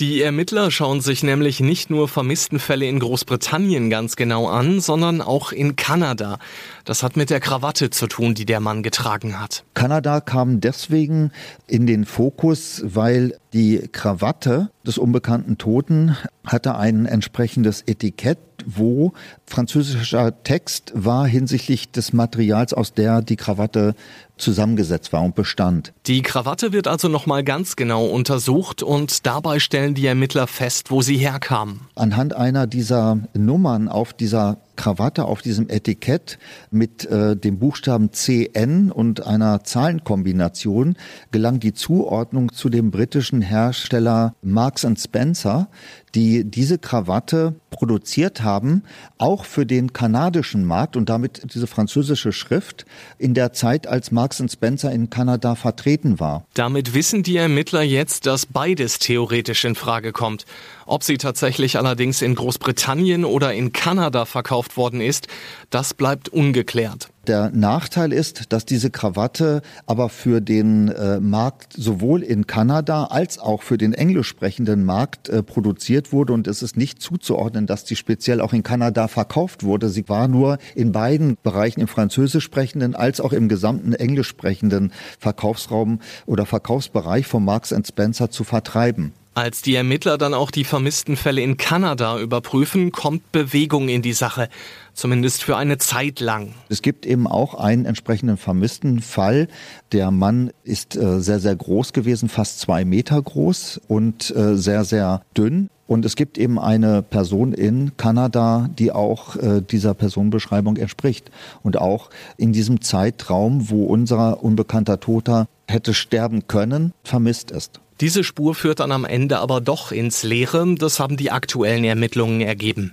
Die 0.00 0.22
Ermittler 0.22 0.72
schauen 0.72 1.00
sich 1.00 1.22
nämlich 1.22 1.60
nicht 1.60 1.88
nur 1.88 2.08
vermissten 2.08 2.58
Fälle 2.58 2.86
in 2.86 2.98
Großbritannien 2.98 3.90
ganz 3.90 4.16
genau 4.16 4.48
an, 4.48 4.80
sondern 4.80 5.20
auch 5.20 5.52
in 5.52 5.76
Kanada. 5.76 6.40
Das 6.84 7.04
hat 7.04 7.16
mit 7.16 7.30
der 7.30 7.38
Krawatte 7.38 7.90
zu 7.90 8.08
tun, 8.08 8.34
die 8.34 8.44
der 8.44 8.58
Mann 8.58 8.82
getragen 8.82 9.38
hat. 9.38 9.62
Kanada 9.74 10.20
kam 10.20 10.60
deswegen 10.60 11.30
in 11.68 11.86
den 11.86 12.06
Fokus, 12.06 12.82
weil 12.84 13.38
die 13.52 13.88
Krawatte 13.92 14.68
des 14.84 14.98
unbekannten 14.98 15.58
Toten 15.58 16.16
hatte 16.44 16.74
ein 16.74 17.06
entsprechendes 17.06 17.82
Etikett, 17.86 18.38
wo 18.66 19.12
französischer 19.46 20.42
Text 20.42 20.92
war 20.96 21.24
hinsichtlich 21.26 21.92
des 21.92 22.12
Materials, 22.12 22.74
aus 22.74 22.94
der 22.94 23.22
die 23.22 23.36
Krawatte 23.36 23.94
zusammengesetzt 24.36 25.12
war 25.12 25.22
und 25.22 25.34
bestand. 25.34 25.92
Die 26.06 26.22
Krawatte 26.22 26.72
wird 26.72 26.88
also 26.88 27.08
nochmal 27.08 27.44
ganz 27.44 27.76
genau 27.76 28.06
untersucht 28.06 28.82
und 28.82 29.26
dabei 29.26 29.58
stellen 29.58 29.94
die 29.94 30.06
Ermittler 30.06 30.46
fest, 30.46 30.90
wo 30.90 31.02
sie 31.02 31.16
herkam. 31.16 31.80
Anhand 31.94 32.34
einer 32.34 32.66
dieser 32.66 33.18
Nummern 33.34 33.88
auf 33.88 34.12
dieser 34.12 34.58
Krawatte 34.76 35.24
auf 35.24 35.42
diesem 35.42 35.68
Etikett 35.68 36.38
mit 36.70 37.04
äh, 37.06 37.36
dem 37.36 37.58
Buchstaben 37.58 38.12
CN 38.12 38.90
und 38.90 39.26
einer 39.26 39.64
Zahlenkombination 39.64 40.96
gelang 41.30 41.60
die 41.60 41.74
Zuordnung 41.74 42.52
zu 42.52 42.68
dem 42.68 42.90
britischen 42.90 43.42
Hersteller 43.42 44.34
Marks 44.42 44.86
Spencer, 44.96 45.68
die 46.14 46.44
diese 46.44 46.78
Krawatte 46.78 47.54
produziert 47.70 48.42
haben, 48.42 48.84
auch 49.18 49.44
für 49.44 49.66
den 49.66 49.92
kanadischen 49.92 50.64
Markt 50.64 50.96
und 50.96 51.08
damit 51.08 51.54
diese 51.54 51.66
französische 51.66 52.32
Schrift 52.32 52.86
in 53.18 53.34
der 53.34 53.52
Zeit, 53.52 53.86
als 53.86 54.10
Marks 54.10 54.42
Spencer 54.52 54.92
in 54.92 55.10
Kanada 55.10 55.54
vertreten 55.54 56.20
war. 56.20 56.44
Damit 56.54 56.94
wissen 56.94 57.22
die 57.22 57.36
Ermittler 57.36 57.82
jetzt, 57.82 58.26
dass 58.26 58.46
beides 58.46 58.98
theoretisch 58.98 59.64
in 59.64 59.74
Frage 59.74 60.12
kommt. 60.12 60.46
Ob 60.86 61.02
sie 61.02 61.18
tatsächlich 61.18 61.78
allerdings 61.78 62.22
in 62.22 62.34
Großbritannien 62.34 63.24
oder 63.24 63.52
in 63.52 63.72
Kanada 63.72 64.24
verkauft 64.24 64.76
worden 64.76 65.00
ist, 65.00 65.28
das 65.70 65.94
bleibt 65.94 66.28
ungeklärt. 66.28 67.08
Der 67.26 67.50
Nachteil 67.50 68.12
ist, 68.12 68.52
dass 68.52 68.66
diese 68.66 68.90
Krawatte 68.90 69.62
aber 69.86 70.10
für 70.10 70.42
den 70.42 70.88
äh, 70.88 71.20
Markt 71.20 71.72
sowohl 71.72 72.22
in 72.22 72.46
Kanada 72.46 73.04
als 73.04 73.38
auch 73.38 73.62
für 73.62 73.78
den 73.78 73.94
englisch 73.94 74.28
sprechenden 74.28 74.84
Markt 74.84 75.30
äh, 75.30 75.42
produziert 75.42 76.12
wurde 76.12 76.34
und 76.34 76.46
es 76.48 76.62
ist 76.62 76.76
nicht 76.76 77.00
zuzuordnen, 77.00 77.66
dass 77.66 77.84
die 77.84 77.96
speziell 77.96 78.42
auch 78.42 78.52
in 78.52 78.62
Kanada 78.62 79.08
verkauft 79.08 79.62
wurde. 79.62 79.88
Sie 79.88 80.06
war 80.10 80.28
nur 80.28 80.58
in 80.74 80.92
beiden 80.92 81.38
Bereichen, 81.42 81.80
im 81.80 81.88
französisch 81.88 82.44
sprechenden 82.44 82.94
als 82.94 83.22
auch 83.22 83.32
im 83.32 83.48
gesamten 83.48 83.94
englisch 83.94 84.28
sprechenden 84.28 84.92
Verkaufsraum 85.18 86.00
oder 86.26 86.44
Verkaufsbereich 86.44 87.26
von 87.26 87.42
Marks 87.42 87.74
Spencer 87.86 88.30
zu 88.30 88.44
vertreiben. 88.44 89.14
Als 89.36 89.62
die 89.62 89.74
Ermittler 89.74 90.16
dann 90.16 90.32
auch 90.32 90.52
die 90.52 90.62
vermissten 90.62 91.16
Fälle 91.16 91.42
in 91.42 91.56
Kanada 91.56 92.20
überprüfen, 92.20 92.92
kommt 92.92 93.32
Bewegung 93.32 93.88
in 93.88 94.00
die 94.00 94.12
Sache. 94.12 94.48
Zumindest 94.92 95.42
für 95.42 95.56
eine 95.56 95.78
Zeit 95.78 96.20
lang. 96.20 96.54
Es 96.68 96.82
gibt 96.82 97.04
eben 97.04 97.26
auch 97.26 97.54
einen 97.54 97.84
entsprechenden 97.84 98.36
vermissten 98.36 99.00
Fall. 99.00 99.48
Der 99.90 100.12
Mann 100.12 100.52
ist 100.62 100.94
äh, 100.94 101.20
sehr, 101.20 101.40
sehr 101.40 101.56
groß 101.56 101.92
gewesen, 101.92 102.28
fast 102.28 102.60
zwei 102.60 102.84
Meter 102.84 103.20
groß 103.20 103.80
und 103.88 104.30
äh, 104.36 104.54
sehr, 104.54 104.84
sehr 104.84 105.22
dünn. 105.36 105.68
Und 105.88 106.04
es 106.04 106.14
gibt 106.14 106.38
eben 106.38 106.60
eine 106.60 107.02
Person 107.02 107.52
in 107.52 107.96
Kanada, 107.96 108.70
die 108.78 108.92
auch 108.92 109.34
äh, 109.34 109.60
dieser 109.60 109.94
Personenbeschreibung 109.94 110.76
entspricht. 110.76 111.32
Und 111.64 111.76
auch 111.76 112.10
in 112.36 112.52
diesem 112.52 112.82
Zeitraum, 112.82 113.68
wo 113.68 113.86
unser 113.86 114.44
unbekannter 114.44 115.00
Toter 115.00 115.48
hätte 115.66 115.92
sterben 115.92 116.46
können, 116.46 116.92
vermisst 117.02 117.50
ist. 117.50 117.80
Diese 118.00 118.24
Spur 118.24 118.56
führt 118.56 118.80
dann 118.80 118.90
am 118.90 119.04
Ende 119.04 119.38
aber 119.38 119.60
doch 119.60 119.92
ins 119.92 120.24
Leere, 120.24 120.74
das 120.76 120.98
haben 120.98 121.16
die 121.16 121.30
aktuellen 121.30 121.84
Ermittlungen 121.84 122.40
ergeben. 122.40 122.92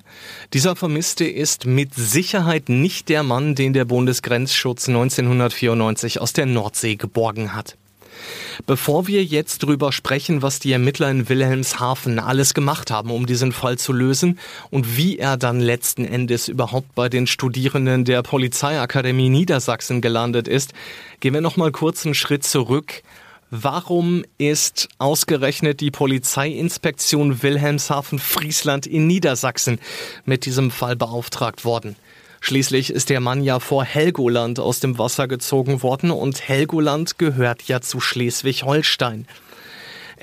Dieser 0.53 0.75
Vermisste 0.75 1.25
ist 1.25 1.65
mit 1.65 1.95
Sicherheit 1.95 2.69
nicht 2.69 3.09
der 3.09 3.23
Mann, 3.23 3.55
den 3.55 3.73
der 3.73 3.85
Bundesgrenzschutz 3.85 4.87
1994 4.87 6.21
aus 6.21 6.33
der 6.33 6.45
Nordsee 6.45 6.97
geborgen 6.97 7.55
hat. 7.55 7.77
Bevor 8.67 9.07
wir 9.07 9.23
jetzt 9.23 9.63
drüber 9.63 9.91
sprechen, 9.91 10.43
was 10.43 10.59
die 10.59 10.71
Ermittler 10.71 11.09
in 11.09 11.27
Wilhelmshaven 11.29 12.19
alles 12.19 12.53
gemacht 12.53 12.91
haben, 12.91 13.09
um 13.09 13.25
diesen 13.25 13.51
Fall 13.51 13.79
zu 13.79 13.93
lösen 13.93 14.37
und 14.69 14.97
wie 14.97 15.17
er 15.17 15.37
dann 15.37 15.59
letzten 15.59 16.05
Endes 16.05 16.47
überhaupt 16.47 16.93
bei 16.93 17.09
den 17.09 17.25
Studierenden 17.25 18.05
der 18.05 18.21
Polizeiakademie 18.21 19.29
Niedersachsen 19.29 20.01
gelandet 20.01 20.47
ist, 20.47 20.73
gehen 21.21 21.33
wir 21.33 21.41
noch 21.41 21.57
mal 21.57 21.71
kurz 21.71 22.05
einen 22.05 22.13
Schritt 22.13 22.43
zurück 22.43 23.01
Warum 23.53 24.23
ist 24.37 24.87
ausgerechnet 24.97 25.81
die 25.81 25.91
Polizeiinspektion 25.91 27.43
Wilhelmshaven-Friesland 27.43 28.87
in 28.87 29.07
Niedersachsen 29.07 29.77
mit 30.23 30.45
diesem 30.45 30.71
Fall 30.71 30.95
beauftragt 30.95 31.65
worden? 31.65 31.97
Schließlich 32.39 32.91
ist 32.91 33.09
der 33.09 33.19
Mann 33.19 33.43
ja 33.43 33.59
vor 33.59 33.83
Helgoland 33.83 34.61
aus 34.61 34.79
dem 34.79 34.97
Wasser 34.97 35.27
gezogen 35.27 35.83
worden 35.83 36.11
und 36.11 36.47
Helgoland 36.47 37.17
gehört 37.17 37.63
ja 37.63 37.81
zu 37.81 37.99
Schleswig-Holstein. 37.99 39.27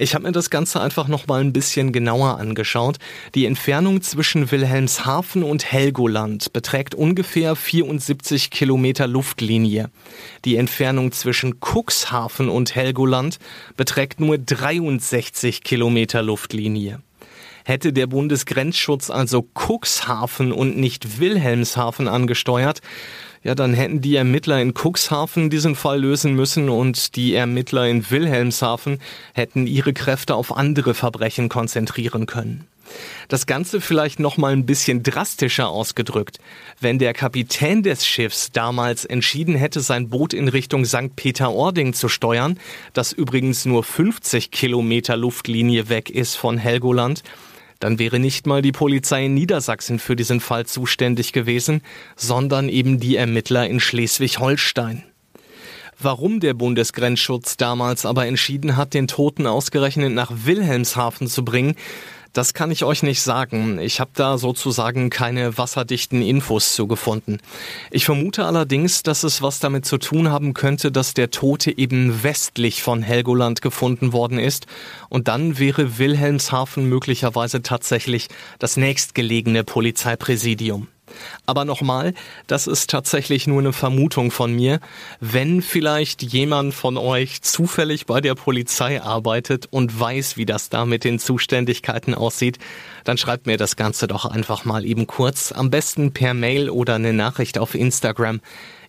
Ich 0.00 0.14
habe 0.14 0.22
mir 0.22 0.32
das 0.32 0.48
Ganze 0.48 0.80
einfach 0.80 1.08
noch 1.08 1.26
mal 1.26 1.40
ein 1.40 1.52
bisschen 1.52 1.92
genauer 1.92 2.38
angeschaut. 2.38 2.98
Die 3.34 3.46
Entfernung 3.46 4.00
zwischen 4.00 4.48
Wilhelmshaven 4.48 5.42
und 5.42 5.72
Helgoland 5.72 6.52
beträgt 6.52 6.94
ungefähr 6.94 7.56
74 7.56 8.50
Kilometer 8.50 9.08
Luftlinie. 9.08 9.90
Die 10.44 10.54
Entfernung 10.54 11.10
zwischen 11.10 11.56
Cuxhaven 11.58 12.48
und 12.48 12.76
Helgoland 12.76 13.40
beträgt 13.76 14.20
nur 14.20 14.38
63 14.38 15.64
Kilometer 15.64 16.22
Luftlinie. 16.22 17.00
Hätte 17.64 17.92
der 17.92 18.06
Bundesgrenzschutz 18.06 19.10
also 19.10 19.48
Cuxhaven 19.52 20.52
und 20.52 20.78
nicht 20.78 21.18
Wilhelmshaven 21.18 22.06
angesteuert, 22.06 22.82
ja, 23.48 23.54
dann 23.54 23.72
hätten 23.72 24.02
die 24.02 24.14
Ermittler 24.14 24.60
in 24.60 24.74
Cuxhaven 24.74 25.48
diesen 25.48 25.74
Fall 25.74 26.02
lösen 26.02 26.34
müssen 26.34 26.68
und 26.68 27.16
die 27.16 27.32
Ermittler 27.32 27.88
in 27.88 28.10
Wilhelmshaven 28.10 28.98
hätten 29.32 29.66
ihre 29.66 29.94
Kräfte 29.94 30.34
auf 30.34 30.54
andere 30.54 30.92
Verbrechen 30.92 31.48
konzentrieren 31.48 32.26
können. 32.26 32.66
Das 33.28 33.46
Ganze 33.46 33.80
vielleicht 33.80 34.20
noch 34.20 34.36
mal 34.36 34.52
ein 34.52 34.66
bisschen 34.66 35.02
drastischer 35.02 35.70
ausgedrückt. 35.70 36.40
Wenn 36.78 36.98
der 36.98 37.14
Kapitän 37.14 37.82
des 37.82 38.06
Schiffs 38.06 38.52
damals 38.52 39.06
entschieden 39.06 39.54
hätte, 39.54 39.80
sein 39.80 40.10
Boot 40.10 40.34
in 40.34 40.48
Richtung 40.48 40.84
St. 40.84 41.16
Peter-Ording 41.16 41.94
zu 41.94 42.10
steuern, 42.10 42.60
das 42.92 43.14
übrigens 43.14 43.64
nur 43.64 43.82
50 43.82 44.50
Kilometer 44.50 45.16
Luftlinie 45.16 45.88
weg 45.88 46.10
ist 46.10 46.34
von 46.34 46.58
Helgoland, 46.58 47.22
dann 47.80 47.98
wäre 47.98 48.18
nicht 48.18 48.46
mal 48.46 48.62
die 48.62 48.72
Polizei 48.72 49.26
in 49.26 49.34
Niedersachsen 49.34 49.98
für 49.98 50.16
diesen 50.16 50.40
Fall 50.40 50.66
zuständig 50.66 51.32
gewesen, 51.32 51.82
sondern 52.16 52.68
eben 52.68 53.00
die 53.00 53.16
Ermittler 53.16 53.68
in 53.68 53.80
Schleswig-Holstein. 53.80 55.04
Warum 56.00 56.38
der 56.38 56.54
Bundesgrenzschutz 56.54 57.56
damals 57.56 58.06
aber 58.06 58.26
entschieden 58.26 58.76
hat, 58.76 58.94
den 58.94 59.08
Toten 59.08 59.48
ausgerechnet 59.48 60.12
nach 60.12 60.30
Wilhelmshaven 60.44 61.26
zu 61.26 61.44
bringen, 61.44 61.74
das 62.38 62.54
kann 62.54 62.70
ich 62.70 62.84
euch 62.84 63.02
nicht 63.02 63.20
sagen. 63.20 63.80
Ich 63.80 63.98
habe 63.98 64.12
da 64.14 64.38
sozusagen 64.38 65.10
keine 65.10 65.58
wasserdichten 65.58 66.22
Infos 66.22 66.76
zu 66.76 66.86
gefunden. 66.86 67.38
Ich 67.90 68.04
vermute 68.04 68.44
allerdings, 68.44 69.02
dass 69.02 69.24
es 69.24 69.42
was 69.42 69.58
damit 69.58 69.86
zu 69.86 69.98
tun 69.98 70.30
haben 70.30 70.54
könnte, 70.54 70.92
dass 70.92 71.14
der 71.14 71.32
Tote 71.32 71.76
eben 71.76 72.22
westlich 72.22 72.80
von 72.80 73.02
Helgoland 73.02 73.60
gefunden 73.60 74.12
worden 74.12 74.38
ist 74.38 74.66
und 75.08 75.26
dann 75.26 75.58
wäre 75.58 75.98
Wilhelmshaven 75.98 76.88
möglicherweise 76.88 77.60
tatsächlich 77.62 78.28
das 78.60 78.76
nächstgelegene 78.76 79.64
Polizeipräsidium. 79.64 80.86
Aber 81.46 81.64
nochmal, 81.64 82.14
das 82.46 82.66
ist 82.66 82.90
tatsächlich 82.90 83.46
nur 83.46 83.60
eine 83.60 83.72
Vermutung 83.72 84.30
von 84.30 84.54
mir. 84.54 84.80
Wenn 85.20 85.62
vielleicht 85.62 86.22
jemand 86.22 86.74
von 86.74 86.96
euch 86.96 87.42
zufällig 87.42 88.06
bei 88.06 88.20
der 88.20 88.34
Polizei 88.34 89.02
arbeitet 89.02 89.66
und 89.70 89.98
weiß, 89.98 90.36
wie 90.36 90.46
das 90.46 90.68
da 90.68 90.84
mit 90.84 91.04
den 91.04 91.18
Zuständigkeiten 91.18 92.14
aussieht, 92.14 92.58
dann 93.04 93.18
schreibt 93.18 93.46
mir 93.46 93.56
das 93.56 93.76
Ganze 93.76 94.06
doch 94.06 94.24
einfach 94.24 94.64
mal 94.64 94.84
eben 94.84 95.06
kurz. 95.06 95.52
Am 95.52 95.70
besten 95.70 96.12
per 96.12 96.34
Mail 96.34 96.70
oder 96.70 96.96
eine 96.96 97.12
Nachricht 97.12 97.58
auf 97.58 97.74
Instagram. 97.74 98.40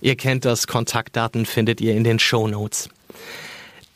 Ihr 0.01 0.15
kennt 0.15 0.45
das, 0.45 0.67
Kontaktdaten 0.67 1.45
findet 1.45 1.81
ihr 1.81 1.95
in 1.95 2.03
den 2.03 2.19
Show 2.19 2.47
Notes. 2.47 2.89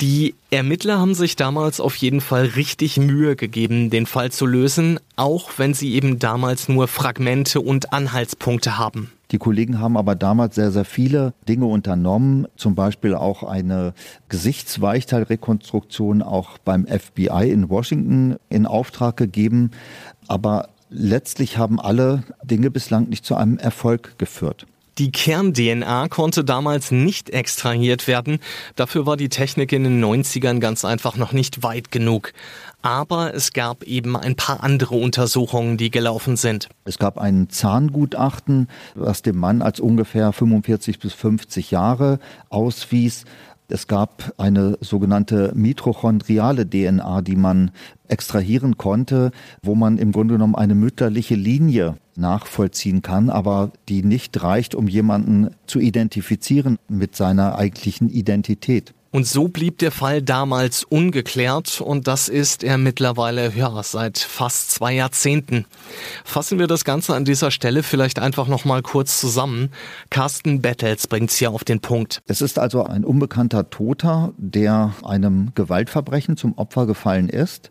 Die 0.02 0.36
Ermittler 0.50 1.00
haben 1.00 1.14
sich 1.14 1.36
damals 1.36 1.80
auf 1.80 1.96
jeden 1.96 2.20
Fall 2.20 2.46
richtig 2.46 2.98
Mühe 2.98 3.36
gegeben, 3.36 3.90
den 3.90 4.06
Fall 4.06 4.32
zu 4.32 4.46
lösen, 4.46 5.00
auch 5.16 5.52
wenn 5.58 5.74
sie 5.74 5.94
eben 5.94 6.20
damals 6.20 6.68
nur 6.68 6.88
Fragmente 6.88 7.62
und 7.62 7.94
Anhaltspunkte 7.94 8.78
haben. 8.78 9.12
Die 9.32 9.38
Kollegen 9.38 9.80
haben 9.80 9.98
aber 9.98 10.16
damals 10.16 10.56
sehr, 10.56 10.72
sehr 10.72 10.86
viele 10.86 11.34
Dinge 11.48 11.66
unternommen, 11.66 12.48
zum 12.56 12.76
Beispiel 12.76 13.16
auch 13.16 13.44
eine 13.44 13.94
Gesichtsweichteilrekonstruktion 14.30 16.22
auch 16.22 16.58
beim 16.60 16.86
FBI 16.86 17.50
in 17.50 17.70
Washington 17.70 18.36
in 18.50 18.68
Auftrag 18.68 19.18
gegeben. 19.18 19.72
Aber 20.28 20.70
letztlich 20.90 21.58
haben 21.58 21.80
alle 21.80 22.24
Dinge 22.44 22.70
bislang 22.70 23.10
nicht 23.10 23.26
zu 23.26 23.36
einem 23.36 23.58
Erfolg 23.58 24.20
geführt. 24.20 24.68
Die 25.00 25.12
Kern-DNA 25.12 26.08
konnte 26.08 26.44
damals 26.44 26.92
nicht 26.92 27.32
extrahiert 27.32 28.08
werden. 28.08 28.40
Dafür 28.76 29.08
war 29.08 29.18
die 29.18 29.30
Technik 29.30 29.72
in 29.72 29.84
den 29.84 30.04
90ern 30.04 30.60
ganz 30.60 30.86
einfach 30.86 31.16
noch 31.18 31.32
nicht 31.32 31.64
weit 31.64 31.90
genug. 31.90 32.32
Aber 32.84 33.34
es 33.34 33.54
gab 33.54 33.84
eben 33.84 34.16
ein 34.16 34.36
paar 34.36 34.62
andere 34.62 34.96
Untersuchungen, 34.96 35.78
die 35.78 35.90
gelaufen 35.90 36.36
sind. 36.36 36.70
Es 36.86 37.00
gab 37.00 37.18
ein 37.18 37.50
Zahngutachten, 37.50 38.68
was 38.94 39.24
dem 39.24 39.38
Mann 39.38 39.64
als 39.64 39.80
ungefähr 39.80 40.32
45 40.32 41.00
bis 41.00 41.14
50 41.14 41.72
Jahre 41.72 42.20
auswies. 42.50 43.26
Es 43.74 43.88
gab 43.88 44.36
eine 44.38 44.78
sogenannte 44.82 45.52
mitochondriale 45.56 46.70
DNA, 46.70 47.24
die 47.24 47.36
man 47.36 47.72
extrahieren 48.08 48.78
konnte, 48.78 49.32
wo 49.64 49.74
man 49.74 49.98
im 49.98 50.12
Grunde 50.12 50.36
genommen 50.36 50.54
eine 50.54 50.76
mütterliche 50.76 51.34
Linie 51.34 51.98
nachvollziehen 52.16 53.02
kann, 53.02 53.32
aber 53.32 53.72
die 53.90 54.04
nicht 54.04 54.44
reicht, 54.44 54.76
um 54.76 54.88
jemanden 54.88 55.56
zu 55.66 55.80
identifizieren 55.80 56.78
mit 56.88 57.16
seiner 57.16 57.58
eigentlichen 57.58 58.10
Identität. 58.10 58.94
Und 59.14 59.28
so 59.28 59.48
blieb 59.48 59.78
der 59.78 59.92
Fall 59.92 60.24
damals 60.24 60.84
ungeklärt 60.84 61.82
und 61.82 62.08
das 62.08 62.30
ist 62.30 62.64
er 62.64 62.80
mittlerweile 62.80 63.54
ja, 63.56 63.84
seit 63.84 64.18
fast 64.18 64.72
zwei 64.72 64.96
Jahrzehnten. 64.96 65.66
Fassen 66.26 66.58
wir 66.58 66.66
das 66.66 66.84
Ganze 66.84 67.14
an 67.14 67.24
dieser 67.24 67.52
Stelle 67.52 67.84
vielleicht 67.84 68.18
einfach 68.18 68.48
noch 68.48 68.66
mal 68.66 68.82
kurz 68.82 69.20
zusammen. 69.20 69.70
Carsten 70.10 70.64
Bettels 70.64 71.06
bringt's 71.06 71.38
hier 71.38 71.52
auf 71.52 71.64
den 71.64 71.80
Punkt. 71.80 72.24
Es 72.26 72.42
ist 72.42 72.58
also 72.58 72.86
ein 72.86 73.06
unbekannter 73.06 73.70
Toter, 73.70 74.34
der 74.38 74.96
einem 75.04 75.52
Gewaltverbrechen 75.54 76.36
zum 76.36 76.58
Opfer 76.58 76.88
gefallen 76.88 77.30
ist, 77.30 77.70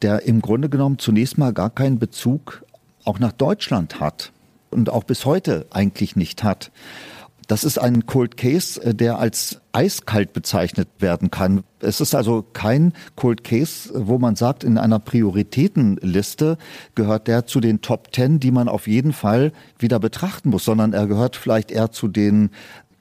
der 0.00 0.22
im 0.22 0.40
Grunde 0.40 0.70
genommen 0.70 0.98
zunächst 0.98 1.36
mal 1.36 1.52
gar 1.52 1.68
keinen 1.68 1.98
Bezug 1.98 2.64
auch 3.04 3.18
nach 3.18 3.32
Deutschland 3.32 4.00
hat 4.00 4.32
und 4.70 4.88
auch 4.88 5.04
bis 5.04 5.26
heute 5.26 5.66
eigentlich 5.68 6.16
nicht 6.16 6.42
hat. 6.42 6.70
Das 7.50 7.64
ist 7.64 7.78
ein 7.78 8.06
Cold 8.06 8.36
Case, 8.36 8.80
äh, 8.80 8.94
der 8.94 9.18
als 9.18 9.60
eiskalt 9.72 10.32
bezeichnet 10.32 10.86
werden 11.00 11.32
kann. 11.32 11.64
Es 11.80 12.00
ist 12.00 12.14
also 12.14 12.46
kein 12.52 12.92
Cold 13.16 13.42
Case, 13.42 13.90
wo 13.92 14.18
man 14.18 14.36
sagt, 14.36 14.62
in 14.62 14.78
einer 14.78 15.00
Prioritätenliste 15.00 16.58
gehört 16.94 17.26
der 17.26 17.46
zu 17.46 17.58
den 17.58 17.80
Top 17.80 18.12
Ten, 18.12 18.38
die 18.38 18.52
man 18.52 18.68
auf 18.68 18.86
jeden 18.86 19.12
Fall 19.12 19.50
wieder 19.80 19.98
betrachten 19.98 20.50
muss, 20.50 20.64
sondern 20.64 20.92
er 20.92 21.08
gehört 21.08 21.34
vielleicht 21.34 21.72
eher 21.72 21.90
zu 21.90 22.06
den 22.06 22.50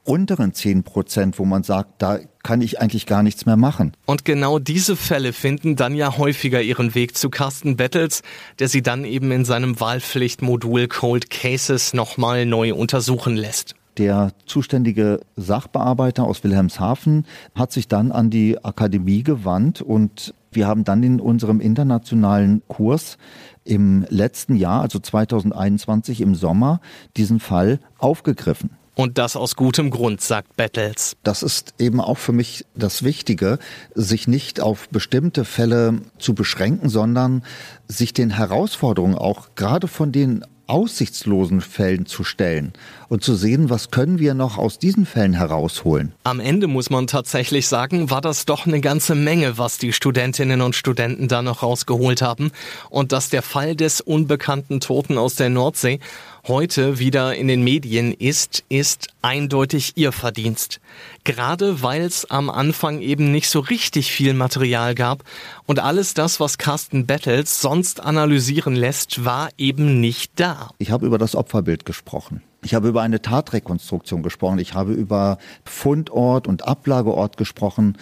unteren 0.04 0.56
zehn 0.56 0.82
Prozent, 0.82 1.38
wo 1.38 1.46
man 1.46 1.62
sagt, 1.62 2.02
da 2.02 2.18
kann 2.42 2.62
ich 2.62 2.82
eigentlich 2.82 3.06
gar 3.06 3.22
nichts 3.22 3.46
mehr 3.46 3.58
machen. 3.58 3.94
Und 4.08 4.26
genau 4.26 4.58
diese 4.58 4.96
Fälle 4.96 5.32
finden 5.32 5.76
dann 5.76 5.94
ja 5.94 6.18
häufiger 6.18 6.60
ihren 6.60 6.96
Weg 6.96 7.16
zu 7.16 7.30
Carsten 7.30 7.78
Bettels, 7.78 8.24
der 8.58 8.68
sie 8.68 8.82
dann 8.82 9.06
eben 9.06 9.32
in 9.32 9.46
seinem 9.46 9.80
Wahlpflichtmodul 9.80 10.88
Cold 10.88 11.30
Cases 11.30 11.94
nochmal 11.94 12.48
neu 12.48 12.74
untersuchen 12.74 13.38
lässt. 13.38 13.76
Der 14.00 14.32
zuständige 14.46 15.20
Sachbearbeiter 15.36 16.24
aus 16.24 16.42
Wilhelmshaven 16.46 17.26
hat 17.54 17.74
sich 17.74 17.90
dann 17.90 18.14
an 18.14 18.30
die 18.30 18.64
Akademie 18.64 19.24
gewandt 19.24 19.82
und 19.82 20.34
wir 20.52 20.68
haben 20.68 20.86
dann 20.86 21.04
in 21.04 21.20
unserem 21.20 21.60
internationalen 21.60 22.62
Kurs 22.70 23.18
im 23.66 24.06
letzten 24.10 24.56
Jahr, 24.56 24.82
also 24.82 25.00
2021 25.00 26.22
im 26.22 26.34
Sommer, 26.34 26.80
diesen 27.18 27.42
Fall 27.42 27.82
aufgegriffen. 27.98 28.72
Und 28.96 29.18
das 29.18 29.36
aus 29.36 29.58
gutem 29.58 29.92
Grund, 29.92 30.22
sagt 30.22 30.56
Battles. 30.56 31.18
Das 31.24 31.44
ist 31.44 31.74
eben 31.78 32.00
auch 32.00 32.18
für 32.18 32.34
mich 32.34 32.66
das 32.76 33.04
Wichtige, 33.04 33.60
sich 33.96 34.30
nicht 34.30 34.62
auf 34.62 34.88
bestimmte 34.90 35.44
Fälle 35.44 36.02
zu 36.20 36.34
beschränken, 36.34 36.90
sondern 36.90 37.44
sich 37.88 38.14
den 38.14 38.30
Herausforderungen 38.30 39.16
auch 39.16 39.50
gerade 39.56 39.88
von 39.88 40.12
den 40.12 40.46
aussichtslosen 40.70 41.62
Fällen 41.62 42.06
zu 42.06 42.24
stellen 42.24 42.74
und 43.08 43.24
zu 43.24 43.36
sehen, 43.36 43.70
was 43.70 43.92
können 43.92 44.20
wir 44.20 44.34
noch 44.34 44.58
aus 44.58 44.80
diesen 44.80 45.06
Fällen 45.06 45.34
herausholen. 45.34 46.14
Am 46.24 46.40
Ende 46.40 46.68
muss 46.68 46.90
man 46.90 47.08
tatsächlich 47.08 47.68
sagen, 47.68 48.10
war 48.12 48.22
das 48.22 48.46
doch 48.46 48.68
eine 48.68 48.80
ganze 48.80 49.16
Menge, 49.16 49.58
was 49.58 49.80
die 49.80 49.94
Studentinnen 49.94 50.62
und 50.62 50.76
Studenten 50.76 51.28
da 51.28 51.42
noch 51.42 51.64
rausgeholt 51.64 52.22
haben 52.22 52.52
und 52.90 53.12
dass 53.12 53.30
der 53.30 53.42
Fall 53.42 53.76
des 53.76 54.02
unbekannten 54.02 54.80
Toten 54.80 55.18
aus 55.18 55.36
der 55.36 55.50
Nordsee 55.50 56.00
heute 56.48 57.00
wieder 57.00 57.36
in 57.36 57.48
den 57.48 57.64
Medien 57.64 58.14
ist, 58.14 58.64
ist 58.70 59.08
eindeutig 59.22 59.94
ihr 59.96 60.12
Verdienst. 60.12 60.80
Gerade 61.24 61.82
weil 61.82 62.02
es 62.02 62.30
am 62.30 62.50
Anfang 62.50 63.02
eben 63.02 63.32
nicht 63.32 63.50
so 63.50 63.60
richtig 63.60 64.12
viel 64.12 64.34
Material 64.34 64.96
gab 64.96 65.24
und 65.66 65.80
alles 65.80 66.14
das, 66.14 66.40
was 66.40 66.58
Carsten 66.58 67.06
Battles 67.06 67.62
sonst 67.62 68.02
analysieren 68.02 68.76
lässt, 68.76 69.26
war 69.26 69.50
eben 69.58 70.00
nicht 70.00 70.32
da. 70.40 70.70
Ich 70.78 70.92
habe 70.92 71.06
über 71.06 71.18
das 71.18 71.36
Opferbild 71.36 71.86
gesprochen. 71.86 72.42
Ich 72.62 72.74
habe 72.74 72.90
über 72.90 73.02
eine 73.02 73.22
Tatrekonstruktion 73.22 74.24
gesprochen. 74.24 74.60
Ich 74.60 74.74
habe 74.74 74.94
über 74.94 75.38
Fundort 75.64 76.48
und 76.48 76.68
Ablageort 76.68 77.38
gesprochen. 77.38 77.98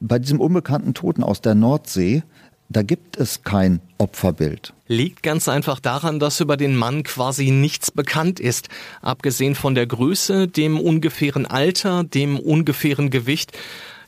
Bei 0.00 0.18
diesem 0.18 0.40
unbekannten 0.40 0.94
Toten 0.94 1.24
aus 1.24 1.40
der 1.40 1.54
Nordsee 1.54 2.22
da 2.68 2.82
gibt 2.82 3.16
es 3.16 3.42
kein 3.42 3.80
Opferbild. 3.98 4.74
Liegt 4.86 5.22
ganz 5.22 5.48
einfach 5.48 5.80
daran, 5.80 6.18
dass 6.18 6.40
über 6.40 6.56
den 6.56 6.76
Mann 6.76 7.02
quasi 7.02 7.50
nichts 7.50 7.90
bekannt 7.90 8.40
ist, 8.40 8.68
abgesehen 9.00 9.54
von 9.54 9.74
der 9.74 9.86
Größe, 9.86 10.48
dem 10.48 10.78
ungefähren 10.78 11.46
Alter, 11.46 12.04
dem 12.04 12.38
ungefähren 12.38 13.10
Gewicht, 13.10 13.56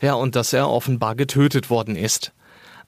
ja, 0.02 0.14
und 0.14 0.36
dass 0.36 0.52
er 0.52 0.70
offenbar 0.70 1.14
getötet 1.14 1.70
worden 1.70 1.96
ist. 1.96 2.32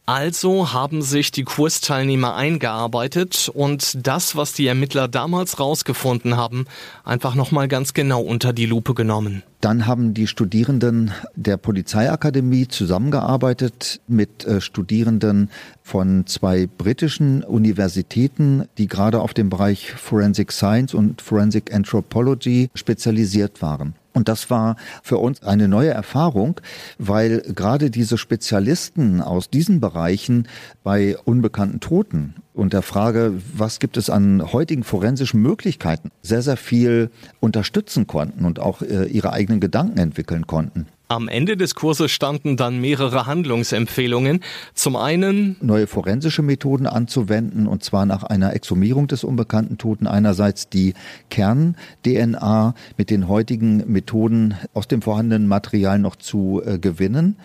Also 0.05 0.73
haben 0.73 1.01
sich 1.01 1.31
die 1.31 1.45
Kursteilnehmer 1.45 2.35
eingearbeitet 2.35 3.51
und 3.53 4.07
das, 4.07 4.35
was 4.35 4.53
die 4.53 4.67
Ermittler 4.67 5.07
damals 5.07 5.61
rausgefunden 5.61 6.37
haben, 6.37 6.67
einfach 7.05 7.35
nochmal 7.35 7.69
ganz 7.69 7.95
genau 7.95 8.21
unter 8.21 8.53
die 8.53 8.67
Lupe 8.67 8.95
genommen. 8.95 9.45
Dann 9.63 9.87
haben 9.87 10.13
die 10.13 10.27
Studierenden 10.27 11.13
der 11.37 11.57
Polizeiakademie 11.57 12.67
zusammengearbeitet 12.67 14.01
mit 14.09 14.45
äh, 14.45 14.61
Studierenden 14.61 15.51
von 15.85 16.27
zwei 16.27 16.67
britischen 16.67 17.45
Universitäten, 17.45 18.65
die 18.77 18.89
gerade 18.89 19.21
auf 19.21 19.35
dem 19.35 19.51
Bereich 19.51 19.93
Forensic 19.93 20.51
Science 20.51 20.95
und 20.95 21.23
Forensic 21.23 21.73
Anthropology 21.73 22.71
spezialisiert 22.75 23.63
waren. 23.63 23.95
Und 24.15 24.29
das 24.29 24.51
war 24.51 24.77
für 25.03 25.19
uns 25.19 25.43
eine 25.43 25.69
neue 25.69 25.91
Erfahrung, 25.91 26.61
weil 26.99 27.41
gerade 27.55 27.91
diese 27.91 28.19
Spezialisten 28.19 29.23
aus 29.23 29.49
diesen 29.49 29.81
Bereichen 29.81 30.49
bei 30.83 31.17
unbekannten 31.25 31.81
Toten 31.81 32.35
und 32.55 32.75
der 32.75 32.83
Frage, 32.83 33.33
was 33.55 33.79
gibt 33.79 33.97
es 33.97 34.11
an 34.11 34.53
heutigen 34.53 34.85
forensischen 34.85 35.41
Möglichkeiten, 35.41 36.11
sehr, 36.21 36.43
sehr 36.43 36.59
viel 36.59 37.11
unterstützen 37.41 38.07
konnten 38.07 38.45
und 38.45 38.59
auch 38.59 38.83
äh, 38.83 39.07
ihre 39.07 39.33
eigenen 39.53 39.61
Gedanken 39.61 39.99
entwickeln 39.99 40.47
konnten. 40.47 40.87
Am 41.09 41.29
Ende 41.29 41.59
des 41.59 41.75
Kurses 41.75 42.11
standen 42.11 42.57
dann 42.57 42.81
mehrere 42.81 43.27
Handlungsempfehlungen. 43.27 44.41
Zum 44.73 44.97
einen 44.97 45.57
neue 45.61 45.87
forensische 45.87 46.41
Methoden 46.41 46.87
anzuwenden 46.87 47.67
und 47.67 47.85
zwar 47.85 48.07
nach 48.07 48.23
einer 48.23 48.55
Exhumierung 48.55 49.09
des 49.09 49.23
unbekannten 49.23 49.77
Toten 49.77 50.07
einerseits 50.07 50.71
die 50.71 50.95
Kern-DNA 51.29 52.75
mit 52.97 53.11
den 53.11 53.29
heutigen 53.29 53.85
Methoden 53.93 54.55
aus 54.73 54.89
dem 54.89 55.03
vorhandenen 55.03 55.47
Material 55.49 55.99
noch 55.99 56.17
zu 56.17 56.63
äh, 56.65 56.79
gewinnen 56.79 57.37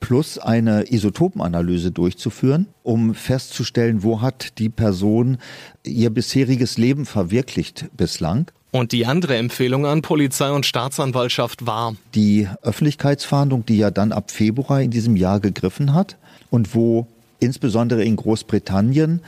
plus 0.00 0.38
eine 0.38 0.92
Isotopenanalyse 0.92 1.90
durchzuführen, 1.90 2.68
um 2.84 3.16
festzustellen, 3.16 4.04
wo 4.04 4.20
hat 4.20 4.60
die 4.60 4.68
Person 4.68 5.38
ihr 5.82 6.10
bisheriges 6.10 6.78
Leben 6.78 7.04
verwirklicht 7.04 7.86
bislang. 7.96 8.46
Und 8.70 8.92
die 8.92 9.06
andere 9.06 9.36
Empfehlung 9.36 9.86
an 9.86 10.02
Polizei 10.02 10.50
und 10.50 10.66
Staatsanwaltschaft 10.66 11.66
war 11.66 11.96
die 12.14 12.48
Öffentlichkeitsfahndung, 12.62 13.64
die 13.64 13.78
ja 13.78 13.90
dann 13.90 14.12
ab 14.12 14.30
Februar 14.30 14.82
in 14.82 14.90
diesem 14.90 15.16
Jahr 15.16 15.40
gegriffen 15.40 15.94
hat 15.94 16.16
und 16.50 16.74
wo 16.74 17.06
insbesondere 17.40 18.04
in 18.04 18.16
Großbritannien 18.16 19.22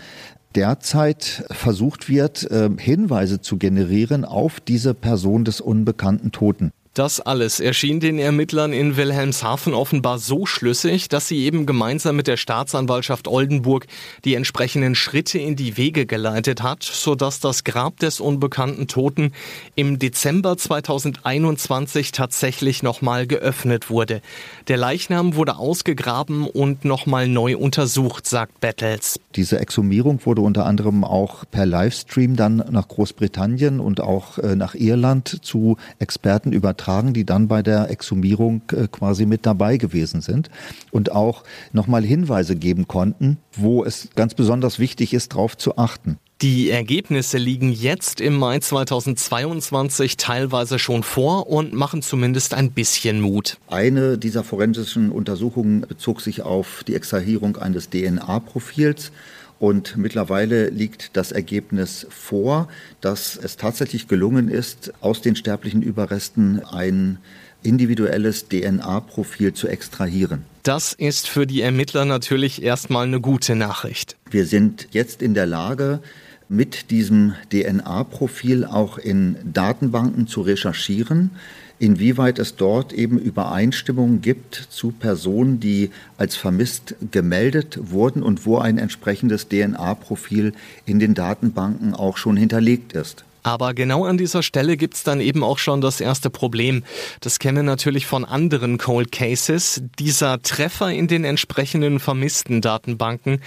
derzeit 0.55 1.45
versucht 1.51 2.09
wird, 2.09 2.51
äh, 2.51 2.69
Hinweise 2.77 3.41
zu 3.41 3.57
generieren 3.57 4.25
auf 4.25 4.61
diese 4.61 4.95
Person 4.95 5.45
des 5.45 5.61
unbekannten 5.61 6.33
Toten. 6.33 6.73
Das 6.95 7.21
alles 7.21 7.61
erschien 7.61 8.01
den 8.01 8.19
Ermittlern 8.19 8.73
in 8.73 8.97
Wilhelmshaven 8.97 9.75
offenbar 9.75 10.19
so 10.19 10.45
schlüssig, 10.45 11.09
dass 11.09 11.29
sie 11.29 11.45
eben 11.45 11.65
gemeinsam 11.65 12.17
mit 12.17 12.27
der 12.27 12.37
Staatsanwaltschaft 12.37 13.29
Oldenburg 13.29 13.87
die 14.25 14.35
entsprechenden 14.35 14.97
Schritte 14.97 15.39
in 15.39 15.55
die 15.55 15.77
Wege 15.77 16.05
geleitet 16.05 16.65
hat, 16.65 16.83
sodass 16.83 17.39
das 17.39 17.63
Grab 17.63 18.01
des 18.01 18.19
unbekannten 18.19 18.89
Toten 18.89 19.31
im 19.77 20.01
Dezember 20.01 20.57
2021 20.57 22.11
tatsächlich 22.11 22.83
nochmal 22.83 23.29
geöffnet 23.29 23.89
wurde. 23.89 24.21
Der 24.67 24.77
Leichnam 24.77 25.37
wurde 25.37 25.59
ausgegraben 25.59 26.45
und 26.45 26.85
nochmal 26.85 27.29
neu 27.29 27.57
untersucht, 27.57 28.27
sagt 28.27 28.59
Battles. 28.59 29.21
Diese 29.37 29.61
Exhumierung 29.61 30.27
wurde 30.27 30.41
unter 30.41 30.67
anderem 30.67 31.05
auch 31.05 31.45
per 31.53 31.67
Livestream 31.67 32.35
dann 32.35 32.65
nach 32.69 32.89
Großbritannien 32.89 33.79
und 33.79 34.01
auch 34.01 34.39
äh, 34.39 34.57
nach 34.57 34.75
Irland 34.75 35.39
zu 35.45 35.77
Experten 36.01 36.53
übertragen 36.53 36.80
übertragen, 36.81 37.13
die 37.13 37.25
dann 37.25 37.49
bei 37.49 37.63
der 37.63 37.91
Exhumierung 37.91 38.63
äh, 38.73 38.89
quasi 38.89 39.27
mit 39.27 39.45
dabei 39.45 39.77
gewesen 39.77 40.21
sind 40.21 40.49
und 40.91 41.13
auch 41.13 41.45
nochmal 41.73 42.03
Hinweise 42.03 42.57
geben 42.57 42.89
konnten, 42.89 43.39
wo 43.53 43.85
es 43.85 44.09
ganz 44.17 44.35
besonders 44.35 44.79
wichtig 44.79 45.13
ist, 45.13 45.33
darauf 45.33 45.57
zu 45.57 45.77
achten. 45.77 46.19
Die 46.41 46.71
Ergebnisse 46.71 47.37
liegen 47.37 47.71
jetzt 47.71 48.23
im 48.23 48.35
Mai 48.35 48.61
2022 48.61 50.17
teilweise 50.17 50.79
schon 50.79 51.03
vor 51.03 51.51
und 51.51 51.75
machen 51.75 52.01
zumindest 52.01 52.55
ein 52.55 52.71
bisschen 52.71 53.21
Mut. 53.21 53.59
Eine 53.69 54.17
dieser 54.17 54.43
forensischen 54.43 55.13
Untersuchungen 55.13 55.83
bezog 55.83 56.23
sich 56.23 56.41
auf 56.41 56.83
die 56.89 56.95
Extrahierung 56.95 57.59
eines 57.59 57.91
DNA-Profils. 57.91 59.13
Und 59.61 59.99
mittlerweile 59.99 60.71
liegt 60.71 61.19
das 61.19 61.33
Ergebnis 61.33 62.07
vor, 62.09 62.69
dass 63.03 63.37
es 63.37 63.59
tatsächlich 63.59 64.09
gelungen 64.09 64.49
ist, 64.49 64.91
aus 65.03 65.21
den 65.21 65.37
sterblichen 65.37 65.83
Überresten 65.83 66.65
ein 66.65 67.19
individuelles 67.63 68.49
DNA-Profil 68.49 69.53
zu 69.53 69.69
extrahieren. 69.69 70.45
Das 70.63 70.95
ist 70.95 71.29
für 71.29 71.47
die 71.47 71.61
Ermittler 71.61 72.07
natürlich 72.07 72.63
erstmal 72.63 73.07
eine 73.07 73.21
gute 73.21 73.55
Nachricht. 73.55 74.17
Wir 74.31 74.47
sind 74.47 74.89
jetzt 74.93 75.21
in 75.21 75.35
der 75.35 75.45
Lage, 75.45 76.01
mit 76.49 76.91
diesem 76.91 77.35
DNA-Profil 77.53 78.65
auch 78.65 78.97
in 78.97 79.37
Datenbanken 79.45 80.27
zu 80.27 80.41
recherchieren, 80.41 81.33
inwieweit 81.81 82.39
es 82.39 82.55
dort 82.57 82.93
eben 82.93 83.19
Übereinstimmungen 83.19 84.21
gibt 84.21 84.55
zu 84.55 84.93
Personen, 84.93 85.59
die 85.59 85.91
als 86.19 86.37
vermisst 86.37 86.95
gemeldet 87.11 87.79
wurden 87.83 88.23
und 88.23 88.47
wo 88.47 88.59
ein 88.59 88.79
entsprechendes 88.79 89.49
DNA-Profil 89.49 90.53
in 90.85 91.01
den 91.01 91.15
Datenbanken 91.15 91.95
auch 91.95 92.19
schon 92.19 92.37
hinterlegt 92.37 92.93
ist. 92.93 93.25
Aber 93.43 93.75
genau 93.75 94.05
an 94.05 94.19
dieser 94.19 94.43
Stelle 94.43 94.77
gibt's 94.77 95.03
dann 95.03 95.21
eben 95.21 95.43
auch 95.43 95.59
schon 95.59 95.81
das 95.81 96.01
erste 96.01 96.31
Problem. 96.31 96.85
Das 97.21 97.39
kennen 97.39 97.57
wir 97.57 97.63
natürlich 97.63 98.07
von 98.07 98.25
anderen 98.25 98.79
Cold 98.79 99.13
Cases. 99.13 99.83
Dieser 99.99 100.43
Treffer 100.43 100.91
in 100.91 101.09
den 101.09 101.25
entsprechenden 101.25 102.01
vermissten 102.01 102.61
Datenbanken 102.61 103.41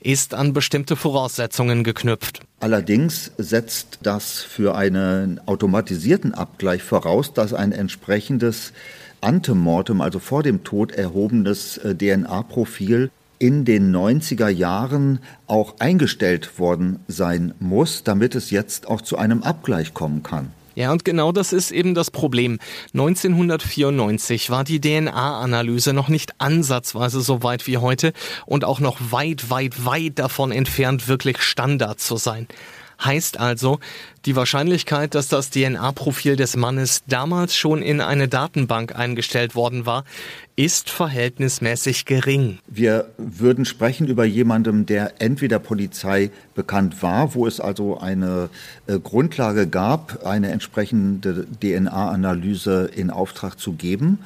ist 0.00 0.34
an 0.34 0.52
bestimmte 0.52 0.96
Voraussetzungen 0.96 1.84
geknüpft. 1.84 2.40
Allerdings 2.60 3.32
setzt 3.38 4.00
das 4.02 4.40
für 4.40 4.74
einen 4.74 5.40
automatisierten 5.46 6.34
Abgleich 6.34 6.82
voraus, 6.82 7.32
dass 7.32 7.54
ein 7.54 7.72
entsprechendes 7.72 8.72
Antemortem, 9.22 10.00
also 10.00 10.18
vor 10.18 10.42
dem 10.42 10.64
Tod 10.64 10.92
erhobenes 10.92 11.78
äh, 11.78 11.94
DNA-Profil 11.94 13.10
in 13.40 13.64
den 13.64 13.90
90er 13.90 14.48
Jahren 14.48 15.18
auch 15.46 15.80
eingestellt 15.80 16.60
worden 16.60 17.00
sein 17.08 17.54
muss, 17.58 18.04
damit 18.04 18.36
es 18.36 18.50
jetzt 18.50 18.86
auch 18.86 19.00
zu 19.00 19.16
einem 19.16 19.42
Abgleich 19.42 19.94
kommen 19.94 20.22
kann. 20.22 20.52
Ja, 20.76 20.92
und 20.92 21.04
genau 21.04 21.32
das 21.32 21.52
ist 21.52 21.72
eben 21.72 21.94
das 21.94 22.10
Problem. 22.10 22.58
1994 22.92 24.50
war 24.50 24.62
die 24.62 24.80
DNA-Analyse 24.80 25.92
noch 25.92 26.08
nicht 26.08 26.34
ansatzweise 26.38 27.22
so 27.22 27.42
weit 27.42 27.66
wie 27.66 27.78
heute 27.78 28.12
und 28.46 28.64
auch 28.64 28.78
noch 28.78 28.98
weit, 29.10 29.50
weit, 29.50 29.84
weit 29.84 30.18
davon 30.18 30.52
entfernt, 30.52 31.08
wirklich 31.08 31.40
Standard 31.42 31.98
zu 31.98 32.16
sein. 32.16 32.46
Heißt 33.02 33.40
also, 33.40 33.80
die 34.26 34.36
Wahrscheinlichkeit, 34.36 35.14
dass 35.14 35.28
das 35.28 35.48
DNA-Profil 35.50 36.36
des 36.36 36.56
Mannes 36.56 37.02
damals 37.06 37.56
schon 37.56 37.80
in 37.80 38.02
eine 38.02 38.28
Datenbank 38.28 38.94
eingestellt 38.94 39.54
worden 39.54 39.86
war, 39.86 40.04
ist 40.56 40.90
verhältnismäßig 40.90 42.04
gering. 42.04 42.58
Wir 42.66 43.06
würden 43.16 43.64
sprechen 43.64 44.06
über 44.06 44.26
jemandem, 44.26 44.84
der 44.84 45.22
entweder 45.22 45.58
Polizei 45.58 46.30
bekannt 46.54 47.02
war, 47.02 47.34
wo 47.34 47.46
es 47.46 47.60
also 47.60 47.98
eine 47.98 48.50
äh, 48.86 48.98
Grundlage 48.98 49.66
gab, 49.66 50.26
eine 50.26 50.50
entsprechende 50.50 51.46
DNA-Analyse 51.62 52.90
in 52.94 53.10
Auftrag 53.10 53.58
zu 53.58 53.72
geben, 53.72 54.18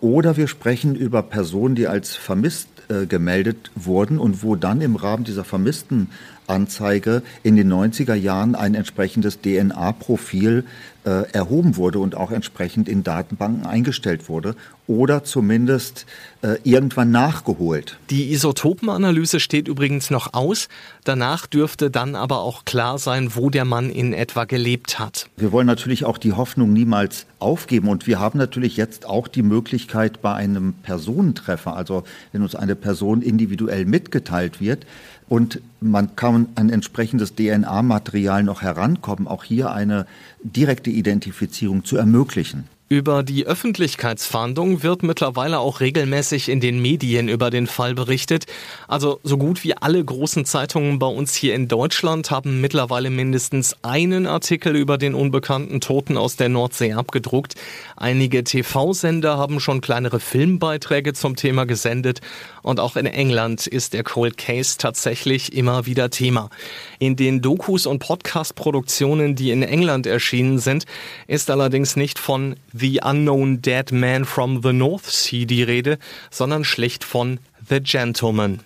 oder 0.00 0.36
wir 0.36 0.48
sprechen 0.48 0.96
über 0.96 1.22
Personen, 1.22 1.76
die 1.76 1.86
als 1.86 2.16
vermisst 2.16 2.68
äh, 2.88 3.06
gemeldet 3.06 3.70
wurden 3.76 4.18
und 4.18 4.42
wo 4.42 4.56
dann 4.56 4.80
im 4.80 4.96
Rahmen 4.96 5.22
dieser 5.22 5.44
vermissten 5.44 6.10
Anzeige 6.46 7.22
in 7.42 7.56
den 7.56 7.72
90er 7.72 8.14
Jahren 8.14 8.54
ein 8.54 8.74
entsprechendes 8.74 9.40
DNA-Profil 9.40 10.64
äh, 11.04 11.30
erhoben 11.32 11.76
wurde 11.76 11.98
und 11.98 12.14
auch 12.14 12.30
entsprechend 12.30 12.88
in 12.88 13.02
Datenbanken 13.02 13.66
eingestellt 13.66 14.28
wurde 14.28 14.54
oder 14.86 15.24
zumindest 15.24 16.06
äh, 16.42 16.56
irgendwann 16.64 17.10
nachgeholt. 17.10 17.98
Die 18.10 18.32
Isotopenanalyse 18.32 19.40
steht 19.40 19.68
übrigens 19.68 20.10
noch 20.10 20.32
aus. 20.34 20.68
Danach 21.04 21.46
dürfte 21.46 21.90
dann 21.90 22.14
aber 22.14 22.40
auch 22.40 22.64
klar 22.64 22.98
sein, 22.98 23.34
wo 23.34 23.50
der 23.50 23.64
Mann 23.64 23.90
in 23.90 24.12
etwa 24.12 24.44
gelebt 24.44 24.98
hat. 24.98 25.28
Wir 25.36 25.50
wollen 25.50 25.66
natürlich 25.66 26.04
auch 26.04 26.18
die 26.18 26.32
Hoffnung 26.32 26.72
niemals 26.72 27.26
aufgeben 27.38 27.88
und 27.88 28.06
wir 28.06 28.20
haben 28.20 28.38
natürlich 28.38 28.76
jetzt 28.76 29.06
auch 29.06 29.28
die 29.28 29.42
Möglichkeit 29.42 30.22
bei 30.22 30.34
einem 30.34 30.74
Personentreffer, 30.74 31.76
also 31.76 32.04
wenn 32.30 32.42
uns 32.42 32.54
eine 32.54 32.76
Person 32.76 33.22
individuell 33.22 33.84
mitgeteilt 33.84 34.60
wird, 34.60 34.86
und 35.32 35.62
man 35.80 36.14
kann 36.14 36.48
an 36.56 36.68
entsprechendes 36.68 37.36
DNA-Material 37.36 38.42
noch 38.42 38.60
herankommen, 38.60 39.26
auch 39.26 39.44
hier 39.44 39.72
eine 39.72 40.04
direkte 40.42 40.90
Identifizierung 40.90 41.86
zu 41.86 41.96
ermöglichen. 41.96 42.64
Über 42.92 43.22
die 43.22 43.46
Öffentlichkeitsfahndung 43.46 44.82
wird 44.82 45.02
mittlerweile 45.02 45.60
auch 45.60 45.80
regelmäßig 45.80 46.50
in 46.50 46.60
den 46.60 46.82
Medien 46.82 47.30
über 47.30 47.48
den 47.48 47.66
Fall 47.66 47.94
berichtet. 47.94 48.44
Also 48.86 49.18
so 49.22 49.38
gut 49.38 49.64
wie 49.64 49.74
alle 49.74 50.04
großen 50.04 50.44
Zeitungen 50.44 50.98
bei 50.98 51.06
uns 51.06 51.34
hier 51.34 51.54
in 51.54 51.68
Deutschland 51.68 52.30
haben 52.30 52.60
mittlerweile 52.60 53.08
mindestens 53.08 53.74
einen 53.80 54.26
Artikel 54.26 54.76
über 54.76 54.98
den 54.98 55.14
unbekannten 55.14 55.80
Toten 55.80 56.18
aus 56.18 56.36
der 56.36 56.50
Nordsee 56.50 56.92
abgedruckt. 56.92 57.54
Einige 57.96 58.44
TV-Sender 58.44 59.38
haben 59.38 59.58
schon 59.58 59.80
kleinere 59.80 60.20
Filmbeiträge 60.20 61.14
zum 61.14 61.34
Thema 61.34 61.64
gesendet 61.64 62.20
und 62.60 62.78
auch 62.78 62.96
in 62.96 63.06
England 63.06 63.66
ist 63.66 63.94
der 63.94 64.04
Cold 64.04 64.36
Case 64.36 64.76
tatsächlich 64.76 65.54
immer 65.54 65.86
wieder 65.86 66.10
Thema. 66.10 66.50
In 66.98 67.16
den 67.16 67.40
Dokus 67.40 67.86
und 67.86 68.00
Podcast-Produktionen, 68.00 69.34
die 69.34 69.50
in 69.50 69.62
England 69.62 70.06
erschienen 70.06 70.58
sind, 70.58 70.84
ist 71.26 71.50
allerdings 71.50 71.96
nicht 71.96 72.18
von 72.18 72.56
The 72.82 72.98
Unknown 73.04 73.62
Dead 73.62 73.92
Man 73.92 74.24
from 74.24 74.60
the 74.60 74.72
North 74.72 75.06
Sea 75.06 75.46
die 75.46 75.62
Rede, 75.62 76.00
sondern 76.32 76.64
schlicht 76.64 77.04
von 77.04 77.38
The 77.68 77.78
Gentleman. 77.78 78.58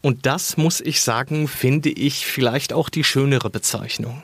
Und 0.00 0.26
das 0.26 0.56
muss 0.56 0.80
ich 0.80 1.00
sagen, 1.00 1.46
finde 1.46 1.90
ich 1.90 2.26
vielleicht 2.26 2.72
auch 2.72 2.88
die 2.88 3.04
schönere 3.04 3.50
Bezeichnung. 3.50 4.20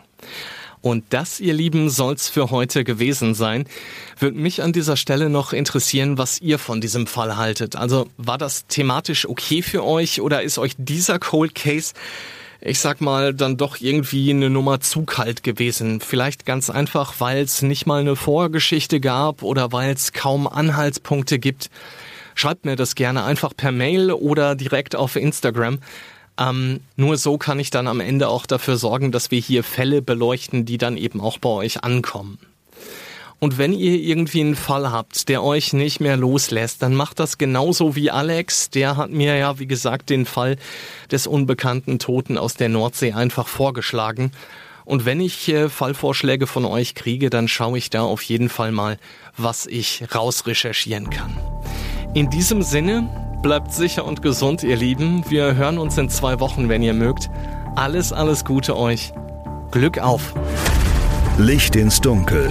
Und 0.80 1.04
das, 1.10 1.38
ihr 1.38 1.54
Lieben, 1.54 1.88
soll's 1.88 2.28
für 2.28 2.50
heute 2.50 2.82
gewesen 2.82 3.34
sein. 3.34 3.66
Würde 4.18 4.36
mich 4.36 4.60
an 4.60 4.72
dieser 4.72 4.96
Stelle 4.96 5.30
noch 5.30 5.52
interessieren, 5.52 6.18
was 6.18 6.40
ihr 6.40 6.58
von 6.58 6.80
diesem 6.80 7.06
Fall 7.06 7.36
haltet. 7.36 7.76
Also 7.76 8.08
war 8.16 8.38
das 8.38 8.66
thematisch 8.66 9.28
okay 9.28 9.62
für 9.62 9.84
euch 9.84 10.20
oder 10.20 10.42
ist 10.42 10.58
euch 10.58 10.74
dieser 10.76 11.20
Cold 11.20 11.54
Case 11.54 11.94
ich 12.60 12.80
sag 12.80 13.00
mal, 13.00 13.34
dann 13.34 13.56
doch 13.56 13.80
irgendwie 13.80 14.30
eine 14.30 14.50
Nummer 14.50 14.80
zu 14.80 15.04
kalt 15.04 15.42
gewesen. 15.42 16.00
Vielleicht 16.00 16.44
ganz 16.44 16.70
einfach, 16.70 17.14
weil 17.18 17.42
es 17.42 17.62
nicht 17.62 17.86
mal 17.86 18.00
eine 18.00 18.16
Vorgeschichte 18.16 19.00
gab 19.00 19.42
oder 19.42 19.72
weil 19.72 19.92
es 19.92 20.12
kaum 20.12 20.46
Anhaltspunkte 20.46 21.38
gibt. 21.38 21.70
Schreibt 22.34 22.64
mir 22.64 22.76
das 22.76 22.94
gerne 22.94 23.24
einfach 23.24 23.56
per 23.56 23.72
Mail 23.72 24.12
oder 24.12 24.54
direkt 24.54 24.96
auf 24.96 25.16
Instagram. 25.16 25.78
Ähm, 26.38 26.80
nur 26.96 27.16
so 27.16 27.38
kann 27.38 27.58
ich 27.58 27.70
dann 27.70 27.86
am 27.86 28.00
Ende 28.00 28.28
auch 28.28 28.46
dafür 28.46 28.76
sorgen, 28.76 29.12
dass 29.12 29.30
wir 29.30 29.40
hier 29.40 29.64
Fälle 29.64 30.02
beleuchten, 30.02 30.64
die 30.64 30.78
dann 30.78 30.96
eben 30.96 31.20
auch 31.20 31.38
bei 31.38 31.48
euch 31.48 31.82
ankommen. 31.82 32.38
Und 33.40 33.56
wenn 33.56 33.72
ihr 33.72 33.94
irgendwie 33.94 34.40
einen 34.40 34.56
Fall 34.56 34.90
habt, 34.90 35.28
der 35.28 35.44
euch 35.44 35.72
nicht 35.72 36.00
mehr 36.00 36.16
loslässt, 36.16 36.82
dann 36.82 36.94
macht 36.94 37.20
das 37.20 37.38
genauso 37.38 37.94
wie 37.94 38.10
Alex. 38.10 38.70
Der 38.70 38.96
hat 38.96 39.10
mir 39.10 39.36
ja, 39.36 39.58
wie 39.60 39.68
gesagt, 39.68 40.10
den 40.10 40.26
Fall 40.26 40.56
des 41.12 41.26
unbekannten 41.26 41.98
Toten 42.00 42.36
aus 42.36 42.54
der 42.54 42.68
Nordsee 42.68 43.12
einfach 43.12 43.46
vorgeschlagen. 43.46 44.32
Und 44.84 45.04
wenn 45.04 45.20
ich 45.20 45.48
äh, 45.50 45.68
Fallvorschläge 45.68 46.46
von 46.46 46.64
euch 46.64 46.94
kriege, 46.94 47.30
dann 47.30 47.46
schaue 47.46 47.78
ich 47.78 47.90
da 47.90 48.02
auf 48.02 48.22
jeden 48.22 48.48
Fall 48.48 48.72
mal, 48.72 48.98
was 49.36 49.66
ich 49.66 50.02
rausrecherchieren 50.14 51.10
kann. 51.10 51.36
In 52.14 52.30
diesem 52.30 52.62
Sinne, 52.62 53.08
bleibt 53.42 53.72
sicher 53.72 54.04
und 54.04 54.22
gesund, 54.22 54.62
ihr 54.62 54.76
Lieben. 54.76 55.24
Wir 55.28 55.54
hören 55.54 55.78
uns 55.78 55.96
in 55.98 56.08
zwei 56.08 56.40
Wochen, 56.40 56.68
wenn 56.68 56.82
ihr 56.82 56.94
mögt. 56.94 57.30
Alles, 57.76 58.12
alles 58.12 58.44
Gute 58.44 58.76
euch. 58.76 59.12
Glück 59.70 59.98
auf. 59.98 60.34
Licht 61.36 61.76
ins 61.76 62.00
Dunkel. 62.00 62.50